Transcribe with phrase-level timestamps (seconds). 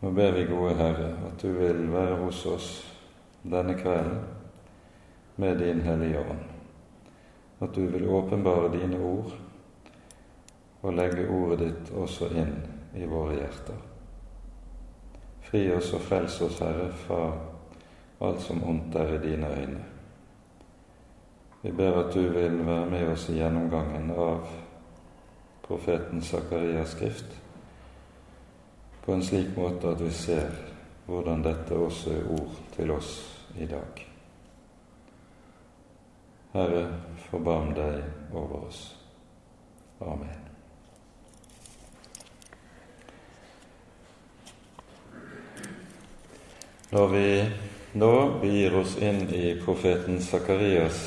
[0.00, 2.68] Nå ber vi, gode Herre, at du vil være hos oss
[3.42, 4.18] denne kvelden
[5.36, 6.42] med din Hellige Ånd.
[7.60, 9.32] At du vil åpenbare dine ord
[10.82, 12.52] og legge ordet ditt også inn
[12.94, 13.78] i våre hjerter.
[15.48, 17.22] Fri oss og frels oss, Herre, fra
[18.20, 19.82] alt som ondt er i dine øyne.
[21.62, 24.44] Vi ber at du vil være med oss i gjennomgangen av
[25.64, 27.45] profeten Sakarias skrift
[29.06, 30.48] på en slik måte at vi ser
[31.06, 33.10] hvordan dette også er ord til oss
[33.54, 34.00] i dag.
[36.56, 36.82] Herre,
[37.28, 38.80] forbarm deg over oss.
[40.02, 40.42] Amen.
[46.90, 47.28] Når vi
[48.02, 48.12] nå
[48.42, 50.98] begir oss inn i profeten Sakarias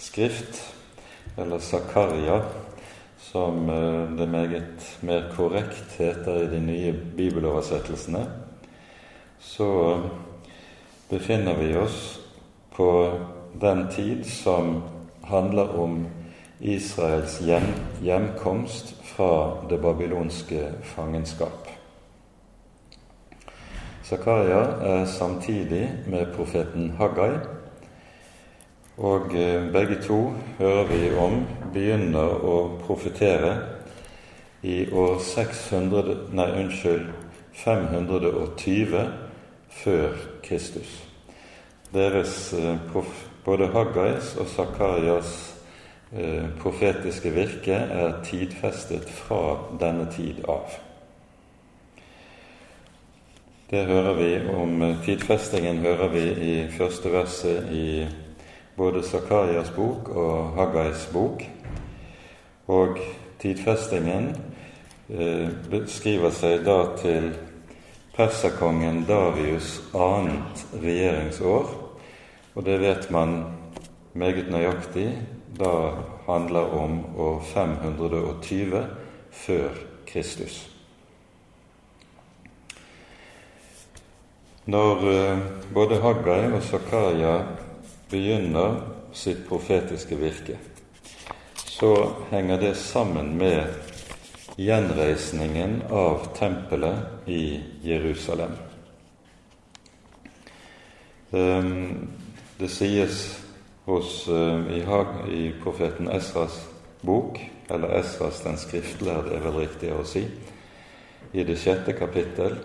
[0.00, 0.62] skrift,
[1.36, 2.40] eller Zakaria,
[3.30, 8.24] som eh, det meget mer korrekt heter i de nye bibeloversettelsene,
[9.38, 9.98] så
[11.10, 12.20] befinner vi oss
[12.74, 12.88] på
[13.60, 14.82] den tid som
[15.22, 16.06] handler om
[16.60, 17.70] Israels hjem,
[18.02, 21.70] hjemkomst fra det babylonske fangenskap.
[24.04, 27.59] Zakaria er samtidig med profeten Haggai
[29.00, 31.38] og eh, begge to hører vi om
[31.72, 33.54] begynner å profetere
[34.60, 37.06] i år 600, nei, unnskyld,
[37.62, 39.06] 520
[39.80, 40.92] før Kristus.
[41.94, 42.76] Deres, eh,
[43.44, 45.32] både Haggais og Zakarias
[46.12, 49.42] eh, profetiske virke er tidfestet fra
[49.80, 50.76] denne tid av.
[53.70, 57.86] Det hører vi om Tidfestingen hører vi i første verset i
[58.80, 61.42] både Zakarias bok og Haggais bok.
[62.66, 62.96] Og
[63.42, 64.30] tidfestingen
[65.12, 67.28] eh, beskriver seg da til
[68.16, 71.76] perserkongen Darius annet regjeringsår.
[72.56, 73.36] Og det vet man
[74.16, 75.10] meget nøyaktig
[75.60, 75.92] da
[76.24, 78.84] handler om år 520
[79.30, 80.62] før Kristus.
[84.64, 87.42] Når eh, både Haggai og Zakaria
[88.10, 88.80] begynner
[89.12, 90.56] sitt profetiske virke,
[91.54, 91.92] så
[92.30, 93.64] henger det sammen med
[94.60, 98.52] gjenreisningen av tempelet i Jerusalem.
[101.30, 102.08] Ehm,
[102.58, 103.22] det sies
[103.84, 104.82] hos, eh, i,
[105.32, 106.66] i profeten Esras
[107.00, 110.26] bok, eller Esras den skriftlærde, er vel riktig å si,
[111.32, 112.58] i det sjette kapittel,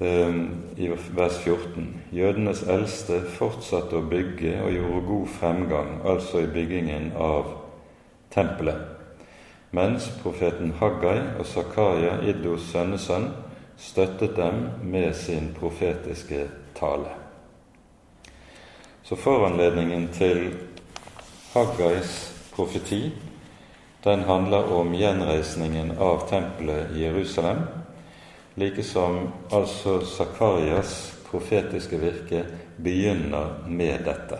[0.00, 2.02] i vers 14.
[2.12, 7.50] Jødenes eldste fortsatte å bygge og gjorde god fremgang, altså i byggingen av
[8.32, 8.80] tempelet,
[9.76, 13.28] mens profeten Haggai og Zakaria, Iddos sønnesønn,
[13.80, 16.46] støttet dem med sin profetiske
[16.76, 17.12] tale.
[19.04, 20.46] Så foranledningen til
[21.52, 22.16] Haggais
[22.54, 23.10] profeti
[24.04, 27.66] den handler om gjenreisningen av tempelet i Jerusalem
[28.54, 32.44] like som altså Zakarias profetiske virke
[32.82, 34.38] begynner med dette.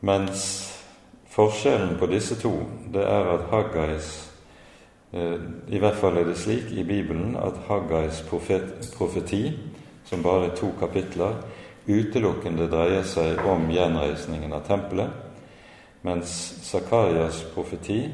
[0.00, 0.44] Mens
[1.32, 2.52] forskjellen på disse to
[2.92, 4.08] det er at Haggais
[5.12, 9.52] eh, I hvert fall er det slik i Bibelen at Haggais profet, profeti,
[10.04, 11.40] som bare er to kapitler,
[11.88, 15.10] utelukkende dreier seg om gjenreisningen av tempelet,
[16.04, 16.32] mens
[16.64, 18.06] Zakarias profeti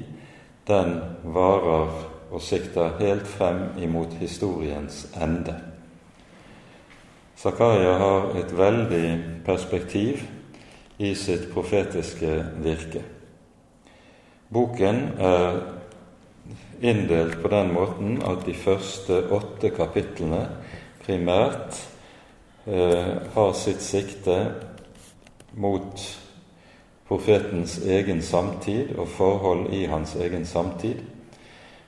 [0.67, 0.97] den
[1.35, 5.57] varer og sikter helt frem imot historiens ende.
[7.41, 9.07] Zakaria har et veldig
[9.47, 10.23] perspektiv
[10.99, 13.03] i sitt profetiske virke.
[14.53, 15.61] Boken er
[16.83, 20.43] inndelt på den måten at de første åtte kapitlene
[21.05, 21.79] primært
[22.67, 24.37] eh, har sitt sikte
[25.57, 26.05] mot
[27.09, 31.01] profetens egen samtid og forhold i hans egen samtid.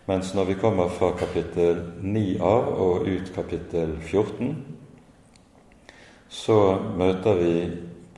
[0.06, 4.56] Mens når vi kommer fra kapittel 9 av og ut kapittel 14,
[6.28, 7.52] så møter vi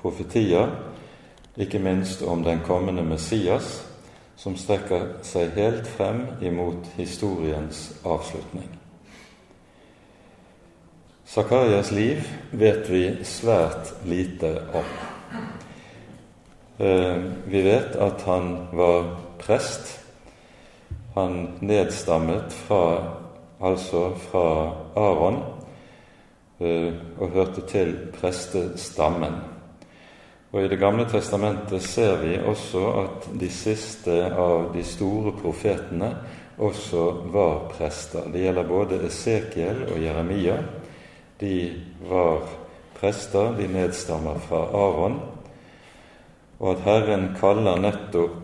[0.00, 0.70] profetier,
[1.56, 3.82] ikke minst om den kommende Messias,
[4.36, 8.70] som strekker seg helt frem imot historiens avslutning.
[11.28, 14.88] Zakarias liv vet vi svært lite om.
[16.78, 20.03] Eh, vi vet at han var prest
[21.14, 23.14] han nedstammet fra,
[23.60, 24.46] altså fra
[24.98, 25.42] Aron
[26.58, 29.36] eh, og hørte til prestestammen.
[30.54, 36.12] Og I Det gamle testamentet ser vi også at de siste av de store profetene
[36.58, 38.28] også var prester.
[38.30, 40.60] Det gjelder både Esekiel og Jeremia.
[41.40, 41.56] De
[42.10, 42.46] var
[43.00, 45.18] prester, de nedstammer fra Aron.
[46.60, 48.43] Og at Herren kaller nettopp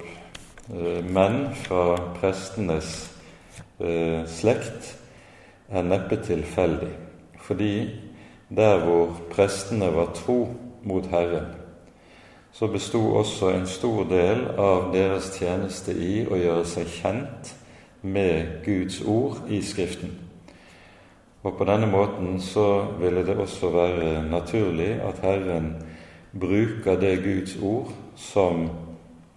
[0.71, 3.11] menn fra prestenes
[3.81, 4.95] eh, slekt,
[5.71, 6.93] er neppe tilfeldig.
[7.41, 7.75] Fordi
[8.51, 10.49] der hvor prestene var tro
[10.83, 11.47] mot Herren,
[12.53, 17.55] så besto også en stor del av deres tjeneste i å gjøre seg kjent
[18.03, 20.17] med Guds ord i Skriften.
[21.43, 25.73] Og på denne måten så ville det også være naturlig at Herren
[26.41, 28.67] bruker det Guds ord som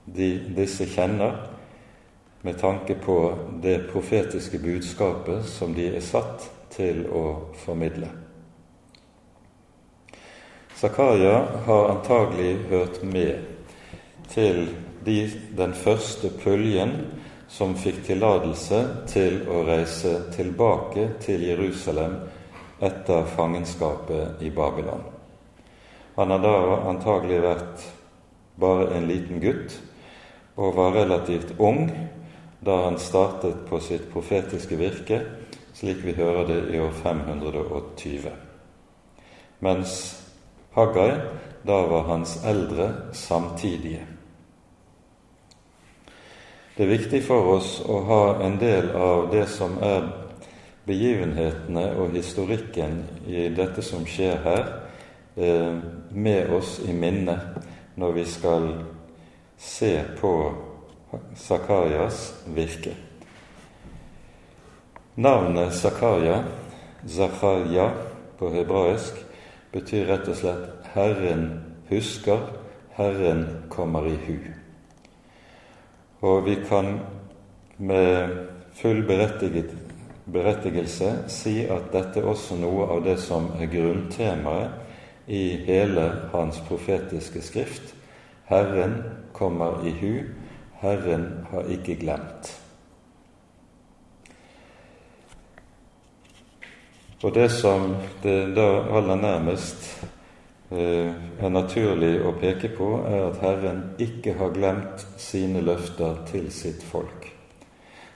[0.05, 1.38] de, disse kjenner,
[2.44, 3.17] med tanke på
[3.63, 8.09] det profetiske budskapet som de er satt til å formidle.
[10.75, 13.45] Zakaria har antagelig hørt med
[14.33, 14.65] til
[15.05, 16.97] de, den første puljen
[17.47, 22.17] som fikk tillatelse til å reise tilbake til Jerusalem
[22.83, 25.05] etter fangenskapet i Babylon.
[26.17, 26.55] Han har da
[26.91, 27.88] antagelig vært
[28.59, 29.79] bare en liten gutt
[30.55, 31.88] og var relativt ung
[32.63, 35.19] da han startet på sitt profetiske virke,
[35.73, 38.29] slik vi hører det i år 520.
[39.59, 39.95] Mens
[40.73, 41.11] Haggai,
[41.67, 44.05] da var hans eldre samtidige.
[46.77, 50.07] Det er viktig for oss å ha en del av det som er
[50.88, 54.65] begivenhetene og historikken i dette som skjer her,
[55.38, 55.75] eh,
[56.09, 57.38] med oss i minne
[57.95, 58.67] når vi skal
[59.57, 60.53] se på
[61.38, 62.95] Zakarias virke.
[65.15, 66.44] Navnet Zakaria,
[67.07, 67.91] Zakaria
[68.39, 69.13] på hebraisk,
[69.71, 72.50] betyr rett og slett 'Herren husker',
[72.97, 74.53] 'Herren kommer i hu'.
[76.21, 77.00] Og vi kan
[77.77, 78.29] med
[78.73, 79.03] full
[80.25, 84.69] berettigelse si at dette er også noe av det som er grunntemaet
[85.27, 87.94] i hele hans profetiske skrift.
[88.45, 89.03] Herren
[89.33, 90.23] kommer i hu,
[90.81, 92.51] Herren har ikke glemt.
[97.23, 97.93] Og det som
[98.23, 99.85] det da aller nærmest
[100.71, 106.49] eh, er naturlig å peke på, er at Herren ikke har glemt sine løfter til
[106.51, 107.29] sitt folk.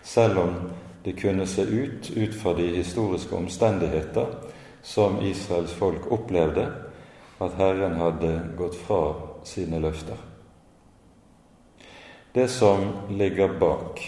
[0.03, 0.59] Selv om
[1.05, 4.27] det kunne se ut, ut fra de historiske omstendigheter
[4.83, 6.67] som Israels folk opplevde,
[7.39, 9.01] at Herren hadde gått fra
[9.47, 10.17] sine løfter.
[12.35, 14.01] Det som ligger bak,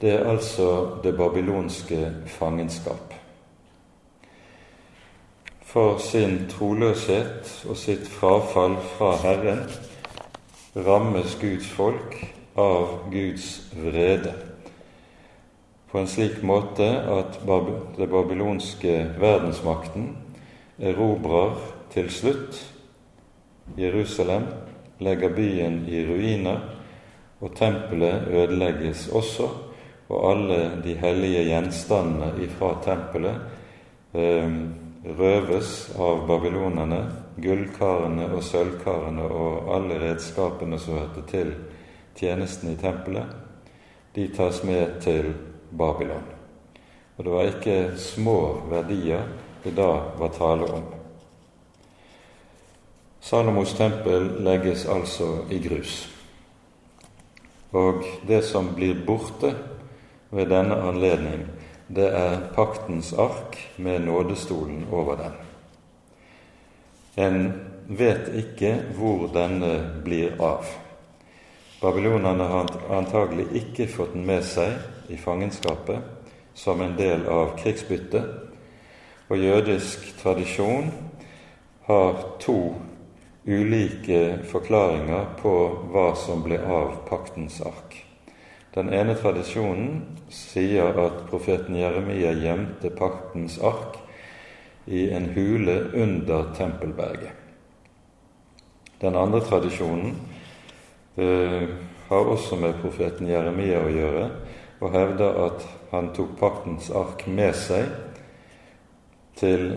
[0.00, 0.70] det er altså
[1.04, 3.14] det babylonske fangenskap
[5.74, 9.64] for sin troløshet og sitt frafall fra Herren
[10.76, 12.14] rammes Guds folk
[12.54, 14.36] av Guds vrede
[15.90, 17.40] på en slik måte at
[17.98, 20.12] det babylonske verdensmakten
[20.78, 21.58] erobrer
[21.90, 22.60] til slutt
[23.76, 24.46] Jerusalem,
[24.98, 26.60] legger byen i ruiner,
[27.40, 29.48] og tempelet ødelegges også,
[30.08, 34.50] og alle de hellige gjenstandene ifra tempelet eh,
[35.18, 35.70] røves
[36.00, 37.00] av babylonerne,
[37.36, 41.50] gullkarene og sølvkarene og alle redskapene som hørte til
[42.16, 43.26] tjenesten i tempelet,
[44.14, 45.32] de tas med til
[45.74, 46.28] Babylon.
[47.16, 48.38] Og det var ikke små
[48.70, 49.26] verdier
[49.64, 50.93] det da var tale om.
[53.24, 55.94] Salomos tempel legges altså i grus.
[57.72, 59.54] Og det som blir borte
[60.28, 61.46] ved denne anledning,
[61.88, 65.40] det er paktens ark med nådestolen over den.
[67.16, 67.40] En
[67.88, 69.72] vet ikke hvor denne
[70.04, 70.68] blir av.
[71.80, 76.04] Babylonerne har antagelig ikke fått den med seg i fangenskapet
[76.54, 78.24] som en del av krigsbyttet,
[79.32, 80.92] og jødisk tradisjon
[81.88, 82.74] har to
[83.46, 85.54] ulike forklaringer på
[85.92, 87.98] hva som ble av paktens ark.
[88.74, 90.00] Den ene tradisjonen
[90.32, 94.00] sier at profeten Jeremia gjemte paktens ark
[94.86, 97.32] i en hule under Tempelberget.
[99.00, 100.16] Den andre tradisjonen
[101.16, 101.68] eh,
[102.08, 104.26] har også med profeten Jeremia å gjøre,
[104.80, 107.86] og hevder at han tok paktens ark med seg
[109.38, 109.74] til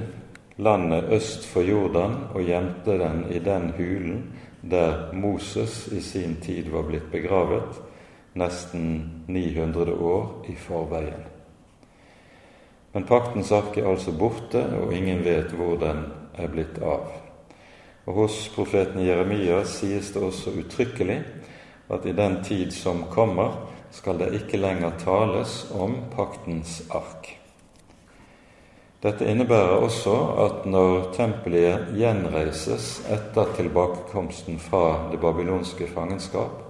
[0.57, 4.23] landet øst for Jordan og gjemte den i den hulen
[4.61, 7.81] der Moses i sin tid var blitt begravet,
[8.33, 11.23] nesten 900 år i forveien.
[12.93, 16.03] Men paktens ark er altså borte, og ingen vet hvor den
[16.37, 17.11] er blitt av.
[18.07, 21.19] Og Hos profeten Jeremia sies det også uttrykkelig
[21.93, 27.36] at i den tid som kommer, skal det ikke lenger tales om paktens ark.
[29.01, 36.63] Dette innebærer også at når tempelet gjenreises etter tilbakekomsten fra det babylonske fangenskap,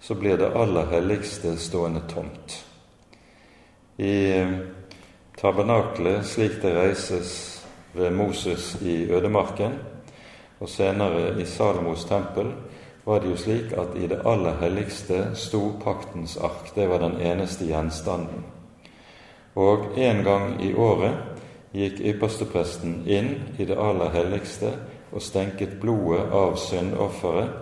[0.00, 2.56] så blir det aller helligste stående tomt.
[4.02, 4.42] I
[5.38, 7.30] tabernaklet slik det reises
[7.94, 9.78] ved Moses i ødemarken,
[10.58, 12.50] og senere i Salomos tempel,
[13.04, 16.72] var det jo slik at i det aller helligste sto paktens ark.
[16.74, 18.42] Det var den eneste gjenstanden.
[19.54, 21.33] Og en gang i året
[21.74, 24.70] gikk ypperstepresten inn i det aller helligste
[25.10, 27.60] og stenket blodet av syndofferet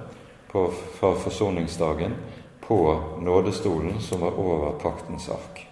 [0.52, 2.14] fra forsoningsdagen
[2.60, 2.78] på
[3.24, 5.62] nådestolen som var over paktens ark.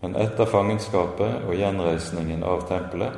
[0.00, 3.16] Men etter fangenskapet og gjenreisningen av tempelet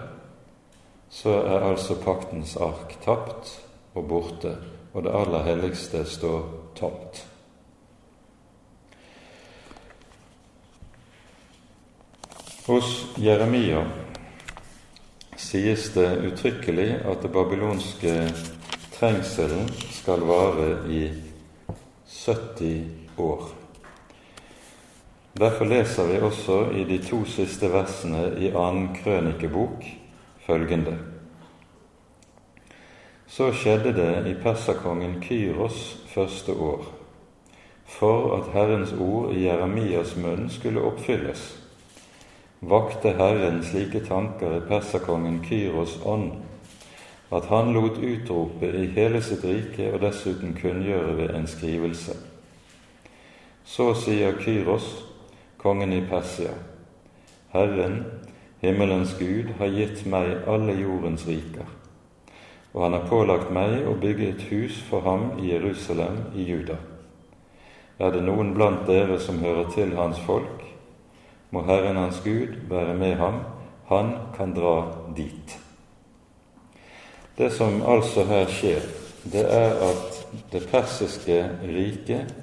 [1.10, 3.56] så er altså paktens ark tapt
[3.98, 4.54] og borte,
[4.94, 6.46] og det aller helligste står
[6.78, 7.24] tomt.
[12.68, 13.87] Hos Jeremia
[15.37, 18.10] sies det uttrykkelig at det babylonske
[18.92, 20.98] trengselen skal vare i
[22.12, 23.46] 70 år.
[25.40, 29.87] Derfor leser vi også i de to siste versene i annen krønikebok
[30.44, 30.98] følgende.
[33.26, 36.84] Så skjedde det i perserkongen Kyros første år,
[37.87, 41.46] for at Herrens ord i Jeremias munn skulle oppfylles.
[42.60, 46.32] Vakte Herren slike tanker i perserkongen Kyros ånd,
[47.30, 52.16] at han lot utrope i hele sitt rike og dessuten kunngjøre ved en skrivelse.
[53.62, 54.88] Så sier Kyros,
[55.62, 56.56] kongen i Persia.
[57.54, 58.00] Herren,
[58.60, 61.68] himmelens Gud, har gitt meg alle jordens riker,
[62.74, 66.82] og han har pålagt meg å bygge et hus for ham i Jerusalem i Juda.
[68.02, 70.67] Er det noen blant dere som hører til hans folk,
[71.50, 73.40] må Herren hans Gud være med ham,
[73.88, 74.76] han kan dra
[75.16, 75.58] dit.
[77.38, 78.84] Det som altså her skjer,
[79.32, 80.18] det er at
[80.52, 82.34] det persiske riket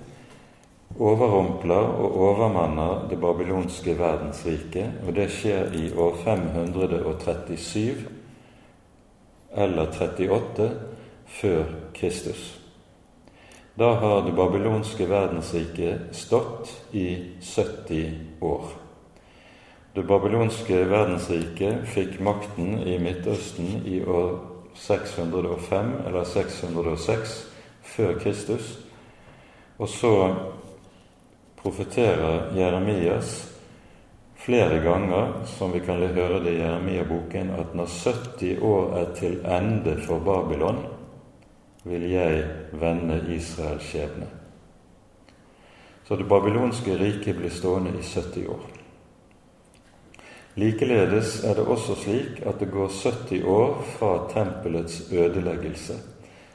[1.00, 8.06] overrumpler og overmanner det babylonske verdensriket, og det skjer i år 537
[9.56, 10.70] eller 38
[11.28, 12.62] før Kristus.
[13.80, 18.85] Da har det babylonske verdensriket stått i 70 år.
[19.96, 24.34] Det babylonske verdensriket fikk makten i Midtøsten i år
[24.76, 27.36] 605 eller 606
[27.94, 28.74] før Kristus,
[29.80, 30.12] og så
[31.62, 33.38] profeterer Jeremias
[34.36, 39.40] flere ganger, som vi kan høre det i Jeremia-boken, at når 70 år er til
[39.48, 40.86] ende for Babylon,
[41.84, 44.28] vil jeg vende Israels skjebne.
[46.04, 48.75] Så det babylonske riket blir stående i 70 år.
[50.56, 55.98] Likeledes er det også slik at det går 70 år fra tempelets ødeleggelse,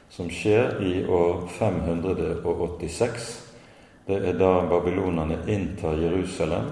[0.09, 3.51] som skjer i år 586
[4.07, 6.71] det er da babylonerne inntar Jerusalem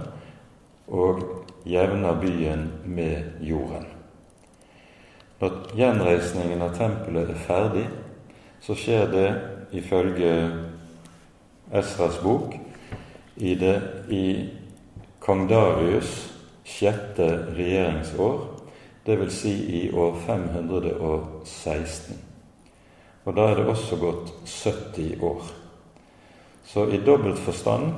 [0.87, 1.21] og
[1.65, 3.85] jevner byen med jorden.
[5.39, 7.85] Når gjenreisningen av tempelet er ferdig,
[8.59, 9.27] så skjer det
[9.79, 10.33] ifølge
[11.71, 12.57] Esras bok
[13.37, 13.77] i, det,
[14.09, 14.49] i
[15.23, 16.38] kong Darius'
[16.69, 18.39] sjette regjeringsår,
[19.05, 19.33] dvs.
[19.41, 22.17] Si i år 516.
[23.25, 25.43] Og da er det også gått 70 år.
[26.65, 27.91] Så i dobbelt forstand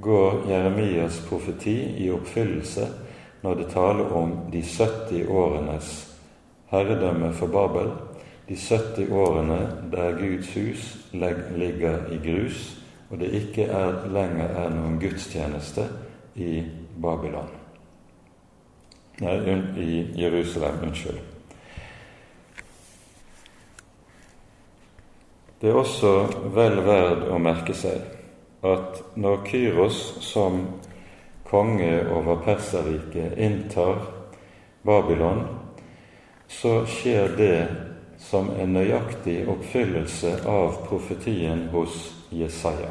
[0.00, 2.86] går Jeremias profeti i oppfyllelse
[3.40, 5.92] når det taler om de 70 årenes
[6.70, 7.90] herredømme for Babel,
[8.48, 9.60] de 70 årene
[9.92, 12.76] der Guds hus ligger i grus,
[13.10, 15.88] og det ikke er, lenger er noen gudstjeneste
[16.34, 16.60] i
[17.02, 17.59] Babylon.
[19.20, 19.36] Nei,
[19.76, 20.80] i Jerusalem.
[20.82, 21.20] Unnskyld.
[25.60, 26.12] Det er også
[26.56, 28.00] vel verd å merke seg
[28.64, 30.62] at når Kyros som
[31.44, 34.00] konge over Perserriket inntar
[34.88, 35.42] Babylon,
[36.48, 37.58] så skjer det
[38.24, 42.88] som en nøyaktig oppfyllelse av profetien hos Jesaja.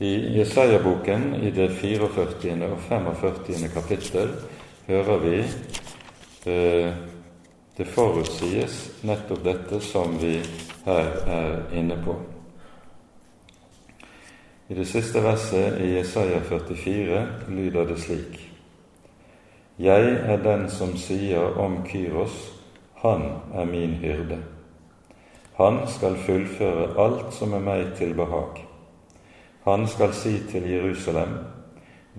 [0.00, 2.72] I Jesaja-boken, i det 44.
[2.72, 3.68] og 45.
[3.74, 4.32] kapittel,
[4.86, 5.38] hører vi
[6.50, 6.94] eh,
[7.76, 10.36] det forutsies nettopp dette som vi
[10.84, 12.16] her er inne på.
[14.68, 18.40] I det siste verset i Jesaja 44 lyder det slik.:
[19.78, 22.52] Jeg er den som sier om Kyros,
[23.02, 23.22] han
[23.54, 24.38] er min hyrde.
[25.56, 28.62] Han skal fullføre alt som er meg til behag.
[29.64, 31.34] Han skal si til Jerusalem,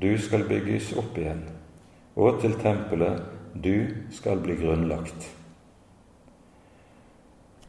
[0.01, 1.41] du skal bygges opp igjen,
[2.15, 3.21] og til tempelet,
[3.53, 5.29] du skal bli grunnlagt.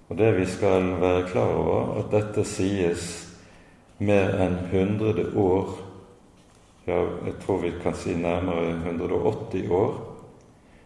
[0.08, 3.06] Og det vi skal være klar over, at dette sies
[3.98, 5.76] mer enn 100 år,
[6.86, 10.00] ja, jeg tror vi kan si nærmere 180 år,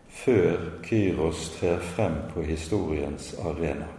[0.08, 3.90] før Kyros trer frem på historiens arena.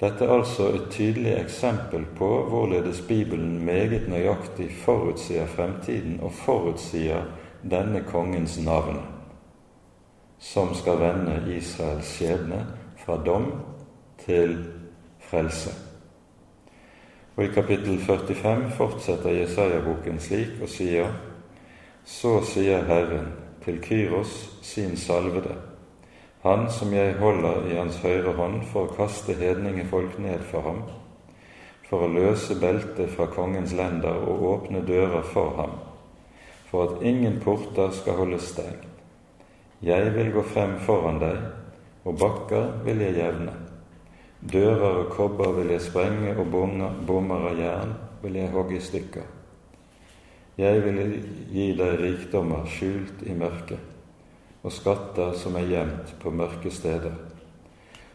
[0.00, 7.22] Dette er altså et tydelig eksempel på hvorledes Bibelen meget nøyaktig forutsier fremtiden og forutsier
[7.70, 8.98] denne kongens navn,
[10.38, 12.60] som skal vende Israels skjebne
[13.04, 13.52] fra dom
[14.24, 14.58] til
[15.18, 15.72] frelse.
[17.36, 21.14] Og I kapittel 45 fortsetter Jesaja-boken slik og sier:"
[22.04, 23.32] Så sier Herren
[23.64, 25.54] til Kyros, sin salvede,
[26.42, 30.82] han som jeg holder i hans høyre hånd for å kaste hedningefolk ned for ham,
[31.88, 35.93] for å løse beltet fra kongens lender og åpne dører for ham,
[36.74, 38.88] for at ingen porter skal holdes stengt.
[39.78, 41.36] Jeg vil gå frem foran deg,
[42.02, 43.52] og bakker vil jeg jevne.
[44.42, 46.50] Dører og kobber vil jeg sprenge, og
[47.06, 47.92] bommer av jern
[48.24, 49.28] vil jeg hogge i stykker.
[50.58, 50.98] Jeg vil
[51.54, 57.14] gi deg rikdommer skjult i mørket og skatter som er gjemt på mørke steder,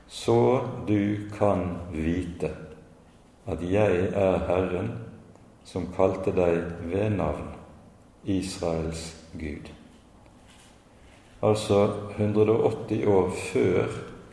[0.10, 2.52] så du kan vite
[3.48, 4.92] at jeg er Herren
[5.64, 6.60] som kalte deg
[6.92, 7.59] ved navn,
[8.26, 9.70] Israels Gud.
[11.42, 13.88] Altså 180 år før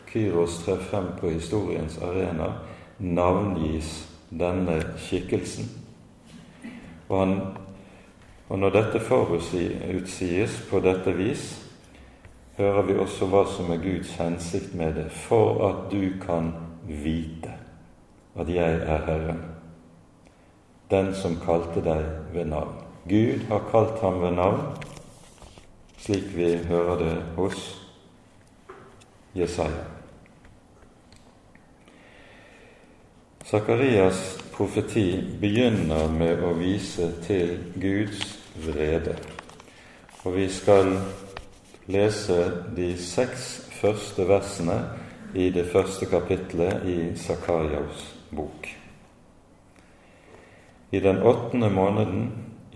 [0.07, 2.52] Kyros trer frem på historiens arena,
[2.99, 5.69] navngis denne skikkelsen.
[7.09, 7.40] Og, han,
[8.49, 11.45] og når dette forutsies på dette vis,
[12.57, 16.50] hører vi også hva som er Guds hensikt med det, for at du kan
[16.88, 17.52] vite
[18.37, 19.45] at jeg er Herren,
[20.90, 22.86] den som kalte deg ved navn.
[23.08, 24.62] Gud har kalt ham ved navn,
[25.98, 27.60] slik vi hører det hos
[29.34, 29.84] Jesaja.
[33.47, 38.25] Sakarias profeti begynner med å vise til Guds
[38.64, 39.14] vrede,
[40.25, 40.97] og vi skal
[41.86, 42.40] lese
[42.75, 44.80] de seks første versene
[45.38, 48.02] i det første kapitlet i Zakarias
[48.34, 48.66] bok.
[50.90, 52.26] I den åttende måneden,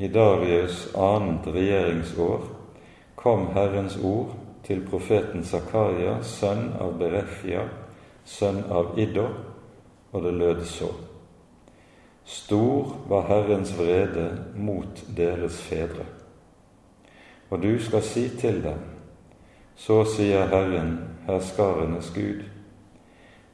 [0.00, 2.40] i Darius annet regjeringsår,
[3.14, 4.30] kom Herrens ord
[4.64, 7.66] til profeten Zakaria, sønn av Berechia,
[8.24, 9.26] sønn av Iddo,
[10.12, 10.88] og det lød så.
[12.24, 14.24] Stor var Herrens vrede
[14.56, 16.08] mot deres fedre.
[17.50, 18.80] Og du skal si til dem,
[19.76, 20.96] så sier Herren,
[21.28, 22.48] herskarenes Gud.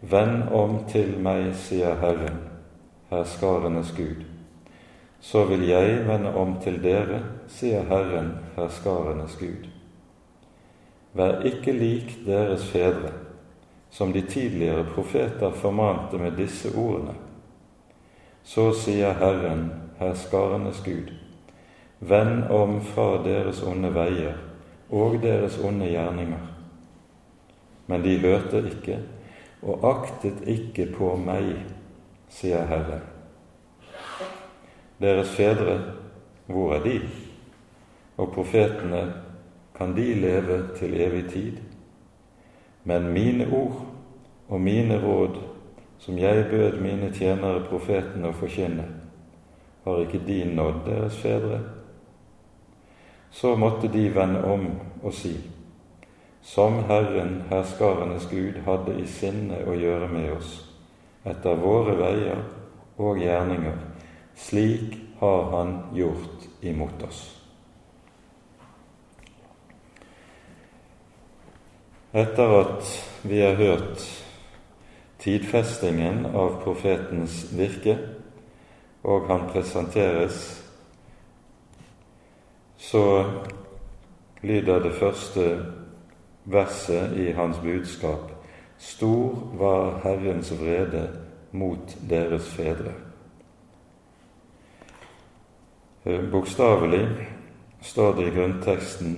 [0.00, 2.38] Vend om til meg, sier Herren,
[3.10, 4.25] herskarenes Gud.
[5.20, 9.68] Så vil jeg vende om til dere, sier Herren, herskarenes Gud.
[11.16, 13.12] Vær ikke lik deres fedre,
[13.90, 17.14] som de tidligere profeter formante med disse ordene.
[18.44, 21.10] Så sier Herren, herskarenes Gud,
[22.00, 24.36] vend om fra deres onde veier
[24.90, 26.44] og deres onde gjerninger.
[27.86, 29.00] Men de hørte ikke
[29.62, 31.54] og aktet ikke på meg,
[32.30, 33.15] sier Herre.
[35.00, 35.80] Deres fedre,
[36.46, 37.00] hvor er de?
[38.16, 39.12] Og profetene,
[39.76, 41.56] kan de leve til evig tid?
[42.84, 43.82] Men mine ord
[44.48, 45.36] og mine råd,
[45.98, 48.86] som jeg bød mine tjenere profetene å forkynne,
[49.84, 51.60] har ikke de nådd deres fedre?
[53.30, 54.70] Så måtte de vende om
[55.02, 55.36] og si:"
[56.46, 60.70] Som Herren, herskarenes Gud, hadde i sinne å gjøre med oss,
[61.24, 62.38] etter våre veier
[62.98, 63.74] og gjerninger,
[64.36, 67.22] slik har Han gjort imot oss.
[72.12, 74.04] Etter at vi har hørt
[75.20, 77.98] tidfestingen av profetens virke,
[79.04, 80.62] og han presenteres
[82.86, 83.24] så
[84.42, 85.44] lyder det første
[86.44, 88.32] verset i hans budskap
[88.78, 91.08] Stor var Herrens vrede
[91.50, 92.92] mot deres fedre.
[96.06, 97.08] Bokstavelig
[97.82, 99.16] står det i grunnteksten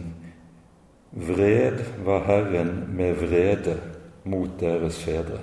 [1.11, 3.74] Vred var Herren med vrede
[4.24, 5.42] mot deres fedre.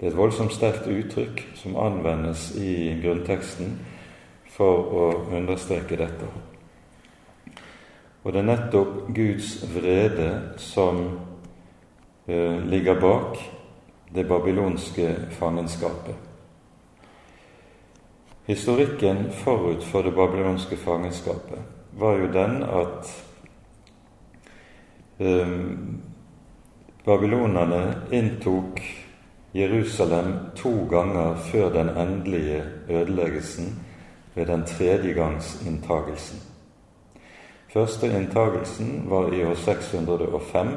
[0.00, 3.76] Det er et voldsomt sterkt uttrykk som anvendes i grunnteksten
[4.50, 6.26] for å understreke dette.
[8.24, 11.04] Og det er nettopp Guds vrede som
[12.26, 13.38] eh, ligger bak
[14.10, 16.27] det babylonske fangenskapet.
[18.48, 21.58] Historikken forut for det babylonske fangenskapet
[22.00, 23.10] var jo den at
[25.18, 26.00] um,
[27.04, 27.82] babylonerne
[28.12, 28.80] inntok
[29.52, 33.84] Jerusalem to ganger før den endelige ødeleggelsen
[34.34, 36.40] ved den tredje gangs inntagelsen.
[37.72, 40.68] Første inntagelsen var i år 605.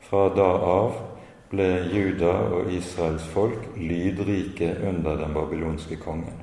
[0.00, 1.07] Fra da av
[1.50, 6.42] ble Juda og Israels folk lydrike under den babylonske kongen.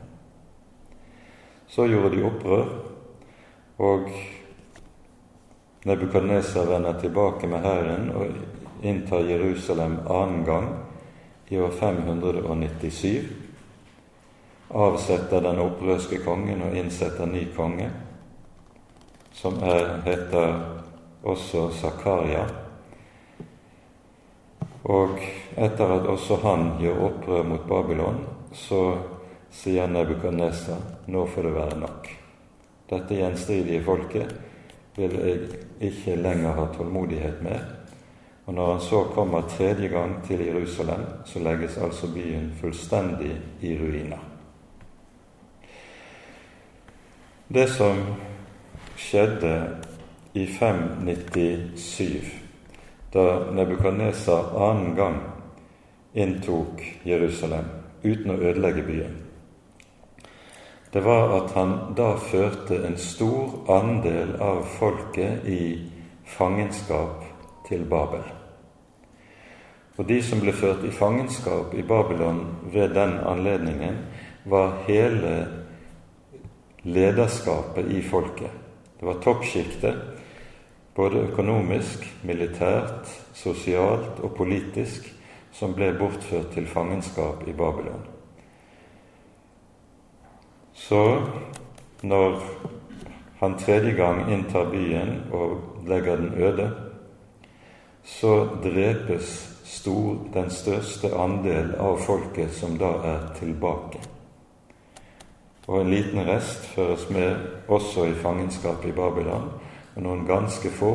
[1.67, 2.73] Så gjorde de opprør,
[3.77, 4.09] og
[5.85, 8.25] Nebukadneser vender tilbake med hæren og
[8.81, 10.69] inntar Jerusalem annen gang
[11.49, 13.25] i år 597.
[14.73, 17.91] Avsetter den opprørske kongen og innsetter ny konge,
[19.33, 20.57] som er, heter
[21.23, 22.64] også Zakaria.
[24.85, 25.17] Og
[25.57, 28.19] etter at også han gjør opprør mot Babylon,
[28.53, 28.81] så
[29.49, 30.77] sier Nebukadnesa
[31.09, 32.11] nå får det være nok.
[32.89, 34.35] Dette gjenstridige folket
[34.95, 37.65] vil jeg ikke lenger ha tålmodighet med.
[38.45, 43.73] Og når han så kommer tredje gang til Jerusalem, så legges altså byen fullstendig i
[43.79, 44.21] ruiner.
[47.49, 47.97] Det som
[48.97, 49.55] skjedde
[50.33, 52.44] i 597
[53.15, 55.21] da Nebukadnesar annen gang
[56.13, 57.69] inntok Jerusalem
[58.03, 59.15] uten å ødelegge byen,
[60.91, 65.61] det var at han da førte en stor andel av folket i
[66.37, 67.25] fangenskap
[67.67, 68.23] til Babel.
[69.97, 73.97] Og de som ble ført i fangenskap i Babylon ved den anledningen,
[74.45, 75.35] var hele
[76.83, 78.51] lederskapet i folket.
[78.99, 80.14] Det var toppsjiktet
[80.95, 85.11] både økonomisk, militært, sosialt og politisk,
[85.55, 88.03] som ble bortført til fangenskap i Babylon.
[90.73, 91.21] Så
[92.03, 92.41] når
[93.39, 96.71] han tredje gang inntar byen og legger den øde,
[98.03, 103.99] så drepes stor, den største andel av folket som da er tilbake.
[105.67, 107.35] Og en liten rest føres med
[107.67, 109.49] også i fangenskap i Babylon,
[109.95, 110.91] og noen ganske få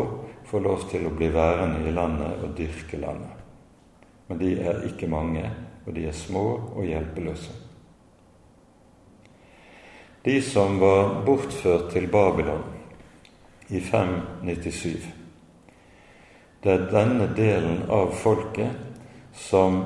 [0.50, 3.36] får lov til å bli værende i landet og dyrke landet.
[4.28, 5.44] Men de er ikke mange,
[5.86, 6.44] og de er små
[6.76, 7.54] og hjelpeløse.
[10.24, 12.62] De som var bortført til Babylon
[13.72, 15.08] i 597,
[16.60, 19.80] det er denne delen av folket som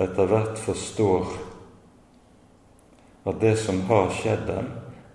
[0.00, 1.32] etter hvert forstår
[3.26, 4.70] at det som har skjedd dem,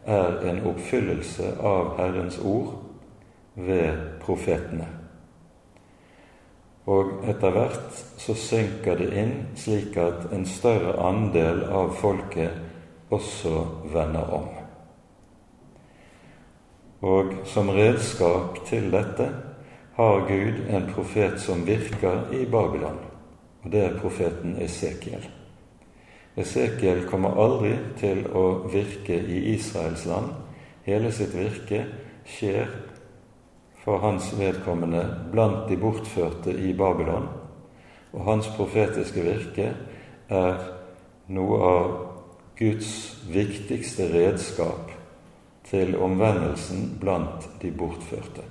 [0.05, 2.75] er en oppfyllelse av Herrens ord
[3.55, 4.87] ved profetene.
[6.85, 13.63] Og etter hvert så synker det inn slik at en større andel av folket også
[13.93, 14.51] vender om.
[17.05, 19.27] Og som redskap til dette
[19.95, 22.99] har Gud en profet som virker i Babylon,
[23.63, 25.25] og det er profeten Esekiel.
[26.35, 30.33] Esekiel kommer aldri til å virke i Israels land.
[30.85, 31.85] Hele sitt virke
[32.27, 32.67] skjer
[33.85, 37.27] for hans vedkommende blant de bortførte i Babylon,
[38.13, 39.69] og hans profetiske virke
[40.29, 40.57] er
[41.29, 41.95] noe av
[42.57, 42.91] Guds
[43.29, 44.91] viktigste redskap
[45.69, 48.45] til omvendelsen blant de bortførte.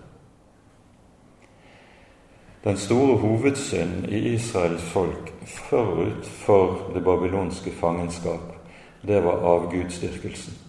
[2.65, 5.33] Den store hovedsynd i Israels folk
[5.69, 8.55] forut for det babylonske fangenskap,
[9.03, 10.64] det var avgudsdyrkelsen.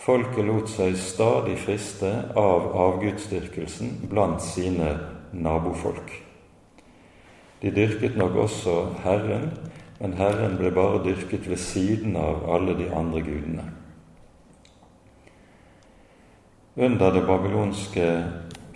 [0.00, 2.08] Folket lot seg stadig friste
[2.38, 4.94] av avgudsdyrkelsen blant sine
[5.36, 6.14] nabofolk.
[7.60, 9.50] De dyrket nok også Herren,
[10.00, 13.66] men Herren ble bare dyrket ved siden av alle de andre gudene.
[16.80, 18.08] Under det babylonske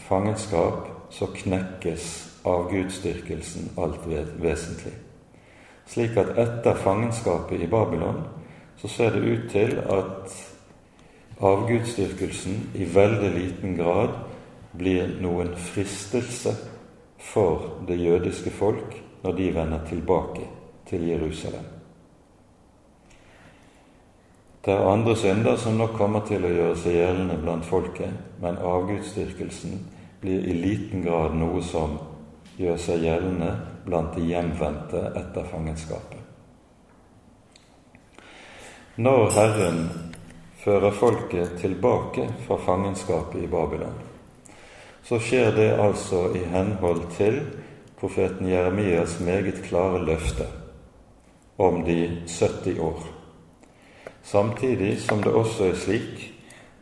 [0.04, 2.08] fangenskap så knekkes
[2.44, 4.04] avgudsdyrkelsen alt
[4.42, 4.92] vesentlig.
[5.88, 8.26] Slik at etter fangenskapet i Babylon
[8.76, 10.42] så ser det ut til at
[11.40, 14.14] avgudsdyrkelsen i veldig liten grad
[14.72, 16.54] blir noen fristelse
[17.18, 20.46] for det jødiske folk når de vender tilbake
[20.86, 21.64] til Jerusalem.
[24.64, 28.56] Det er andre synder som nok kommer til å gjøre seg gjeldende blant folket, men
[28.56, 29.74] avgudsdyrkelsen
[30.22, 31.98] blir i liten grad noe som
[32.56, 33.50] gjør seg gjeldende
[33.84, 36.20] blant de hjemvendte etter fangenskapet.
[38.96, 39.80] Når Herren
[40.64, 43.96] fører folket tilbake fra fangenskapet i Babylon,
[45.04, 47.42] så skjer det altså i henhold til
[48.00, 50.46] profeten Jeremias meget klare løfte
[51.58, 53.02] om de 70 år.
[54.22, 56.32] samtidig som det også er slik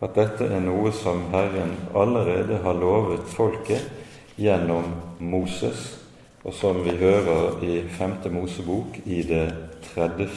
[0.03, 3.91] at dette er noe som Herren allerede har lovet folket
[4.37, 5.99] gjennom Moses,
[6.45, 8.15] og som vi hører i 5.
[8.31, 9.47] Mosebok i det
[9.95, 10.29] 30.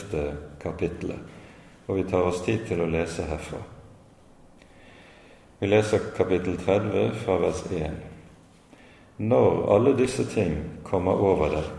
[0.61, 1.34] kapittelet.
[1.85, 3.61] Og vi tar oss tid til å lese herfra.
[5.59, 7.93] Vi leser kapittel 30 fra vers 1.
[9.17, 11.69] Når alle disse ting kommer over deg,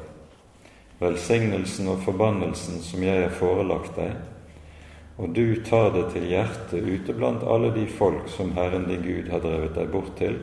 [1.03, 4.15] velsignelsen og forbannelsen som jeg har forelagt deg,
[5.21, 9.31] og du tar det til hjertet ute blant alle de folk som Herren din Gud
[9.33, 10.39] har drevet deg bort til,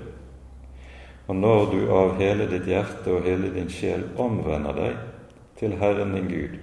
[1.28, 4.98] og når du av hele ditt hjerte og hele din sjel omvender deg
[5.58, 6.58] til Herren din Gud,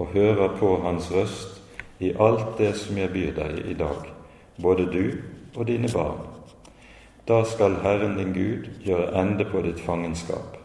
[0.00, 1.59] og hører på Hans røst
[2.00, 4.06] i alt det som jeg byr deg i dag,
[4.62, 5.04] både du
[5.56, 6.22] og dine barn,
[7.28, 10.56] da skal Herren din Gud gjøre ende på ditt fangenskap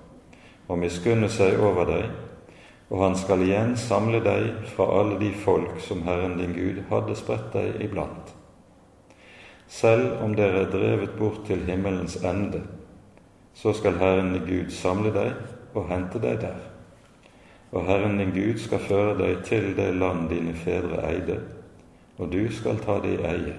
[0.68, 2.08] og miskunne seg over deg
[2.90, 7.18] og han skal igjen samle deg fra alle de folk som Herren din Gud hadde
[7.18, 8.34] spredt deg iblant.
[9.68, 12.62] Selv om dere er drevet bort til himmelens ende,
[13.58, 15.34] så skal Herren din Gud samle deg
[15.74, 16.75] og hente deg der.
[17.76, 21.42] Og Herren din Gud skal føre deg til det land dine fedre eide,
[22.18, 23.56] og du skal ta det i eie.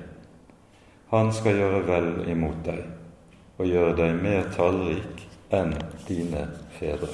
[1.12, 2.80] Han skal gjøre vel imot deg
[3.56, 5.20] og gjøre deg mer tallrik
[5.54, 5.74] enn
[6.08, 6.46] dine
[6.78, 7.12] fedre.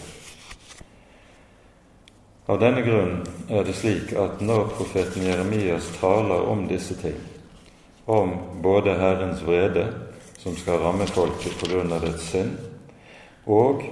[2.51, 7.19] Av denne grunn er det slik at når profeten Jeremias taler om disse ting,
[8.11, 9.87] om både Herrens vrede,
[10.43, 12.57] som skal ramme folket av dets synd,
[13.47, 13.85] og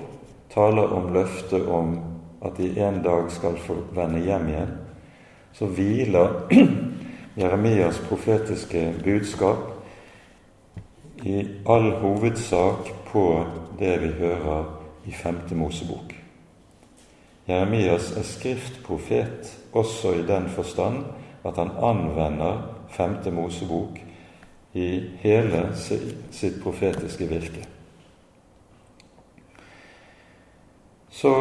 [0.51, 1.95] taler om løftet om
[2.45, 4.73] at de en dag skal få vende hjem igjen,
[5.53, 6.53] så hviler
[7.41, 9.67] Jeremias profetiske budskap
[11.25, 13.25] i all hovedsak på
[13.79, 14.65] det vi hører
[15.07, 16.15] i Femte Mosebok.
[17.49, 21.05] Jeremias er skriftprofet også i den forstand
[21.45, 23.99] at han anvender Femte Mosebok
[24.75, 24.89] i
[25.23, 27.65] hele sitt profetiske virke.
[31.11, 31.33] Så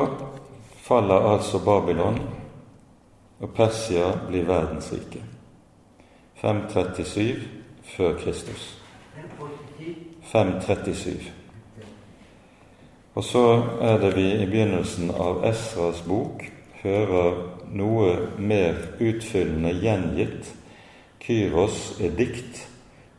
[0.89, 2.19] faller altså Babylon,
[3.39, 5.21] og Persia blir verdensrike.
[6.41, 7.35] 537
[7.83, 8.77] før Kristus.
[10.21, 11.31] 537.
[13.15, 16.45] Og så er det vi i begynnelsen av Esras bok
[16.81, 17.37] hører
[17.75, 20.53] noe mer utfyllende gjengitt
[21.19, 22.63] Kyros edikt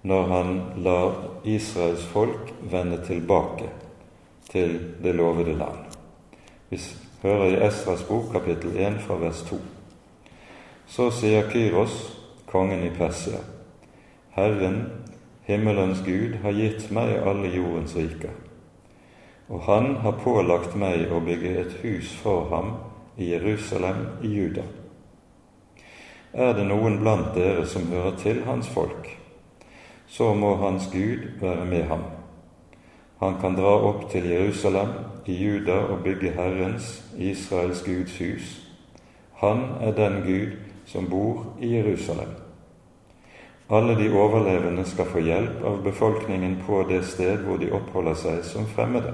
[0.03, 0.55] når han
[0.87, 3.69] lar Israels folk vende tilbake
[4.51, 5.85] til det lovede land.
[6.71, 6.81] Vi
[7.23, 9.59] hører i Esras bok kapittel 1 fra vers 2.
[10.87, 11.97] Så sier Kyros,
[12.51, 13.43] kongen i Persia,
[14.37, 14.87] Herren,
[15.47, 18.35] himmelens Gud, har gitt meg alle jordens riker
[19.51, 22.75] og han har pålagt meg å bygge et hus for ham
[23.19, 24.63] i Jerusalem i Juda.
[26.31, 29.09] Er det noen blant dere som hører til hans folk,
[30.07, 32.05] så må hans Gud være med ham.
[33.21, 34.95] Han kan dra opp til Jerusalem
[35.27, 38.55] i Juda og bygge Herrens, Israels Guds hus.
[39.43, 40.57] Han er den Gud
[40.87, 42.33] som bor i Jerusalem.
[43.71, 48.43] Alle de overlevende skal få hjelp av befolkningen på det sted hvor de oppholder seg
[48.45, 49.13] som fremmede.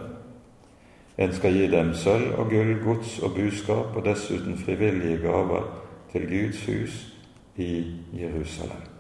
[1.18, 5.64] En skal gi dem sølv og gull, gods og buskap, og dessuten frivillige gaver
[6.12, 7.00] til Guds hus
[7.56, 8.95] i Jerusalem.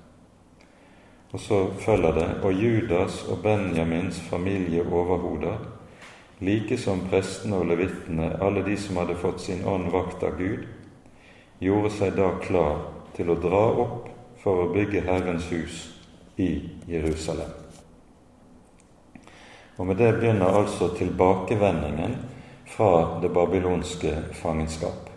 [1.36, 5.56] Og så følger det og Judas og Benjamins familieoverhoder,
[6.40, 10.62] like som prestene og levittene, alle de som hadde fått sin ånd vakt av Gud,
[11.60, 12.78] gjorde seg da klar
[13.18, 14.06] til å dra opp
[14.40, 15.82] for å bygge Herrens hus
[16.40, 16.48] i
[16.88, 17.52] Jerusalem.
[19.76, 22.16] Og med det begynner altså tilbakevendingen
[22.64, 25.12] fra det babylonske fangenskap.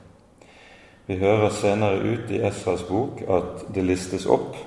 [1.07, 4.59] Vi hører senere ut i Esras bok at det listes opp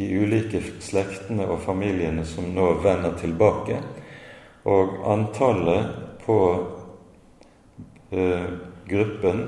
[0.00, 3.76] de ulike slektene og familiene som nå vender tilbake,
[4.64, 5.90] og antallet
[6.24, 6.38] på
[8.16, 8.46] eh,
[8.88, 9.42] gruppen,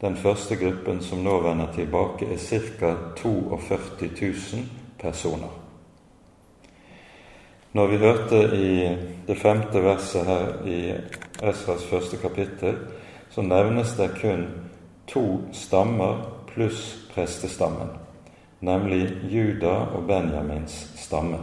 [0.00, 2.94] den første gruppen som nå vender tilbake, er ca.
[3.20, 4.64] 42 000
[4.98, 5.52] personer.
[7.72, 8.72] Når vi hørte i
[9.28, 10.80] det femte verset her i
[11.42, 12.80] Esras første kapittel,
[13.30, 14.48] så nevnes det kun
[15.08, 16.20] to stammer
[16.52, 16.82] pluss
[17.14, 17.92] prestestammen,
[18.62, 21.38] nemlig Juda og Benjamins stamme.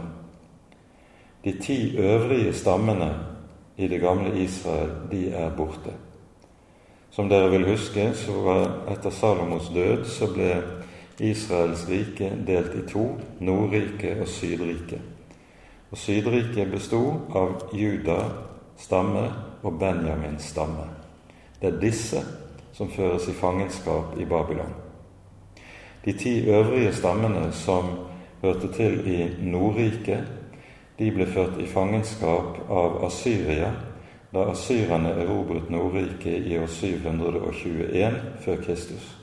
[1.44, 3.14] De ti øvrige stammene
[3.76, 5.92] i det gamle Israel, de er borte.
[7.10, 10.50] Som dere vil huske, så var etter Salomos død så ble
[11.20, 13.06] Israels rike delt i to,
[13.40, 15.00] Nordriket og Sydriket.
[15.90, 18.20] Og Sydriket bestod av Juda
[18.78, 19.26] stamme
[19.62, 20.86] og Benjamins stamme.
[21.60, 22.22] Det er disse
[22.72, 24.89] som føres i fangenskap i Babylon.
[26.04, 27.84] De ti øvrige stammene som
[28.42, 30.24] hørte til i Nordriket,
[30.98, 33.72] de ble ført i fangenskap av Asyria
[34.32, 39.16] da asyrerne erobret Nordriket i år 721 før Kristus.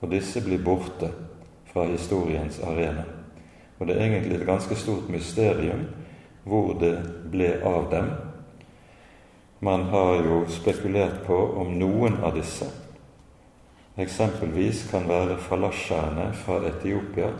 [0.00, 1.10] Og disse blir borte
[1.72, 3.04] fra historiens arena.
[3.78, 5.86] Og det er egentlig et ganske stort mysterium
[6.44, 6.96] hvor det
[7.30, 8.10] ble av dem.
[9.60, 12.68] Man har jo spekulert på om noen av disse
[13.96, 17.30] eksempelvis kan være fallasjerne fra Etiopia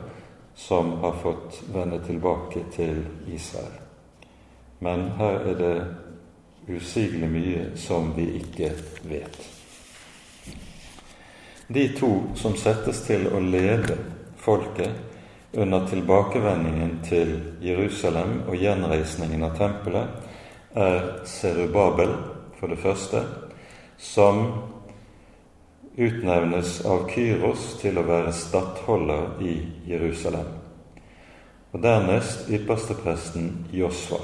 [0.57, 3.77] som har fått vende tilbake til Israel.
[4.79, 5.77] Men her er det
[6.69, 8.71] usigelig mye som vi ikke
[9.09, 9.37] vet.
[11.69, 13.99] De to som settes til å lede
[14.39, 17.33] folket under tilbakevendingen til
[17.65, 20.33] Jerusalem og gjenreisningen av tempelet,
[20.77, 22.13] er Serubabel,
[22.57, 23.23] for det første,
[23.99, 24.45] som
[25.97, 29.55] utnevnes av Kyros til å være stattholder i
[29.89, 30.49] Jerusalem.
[31.73, 34.21] Og dernest ypperstepresten Josfa.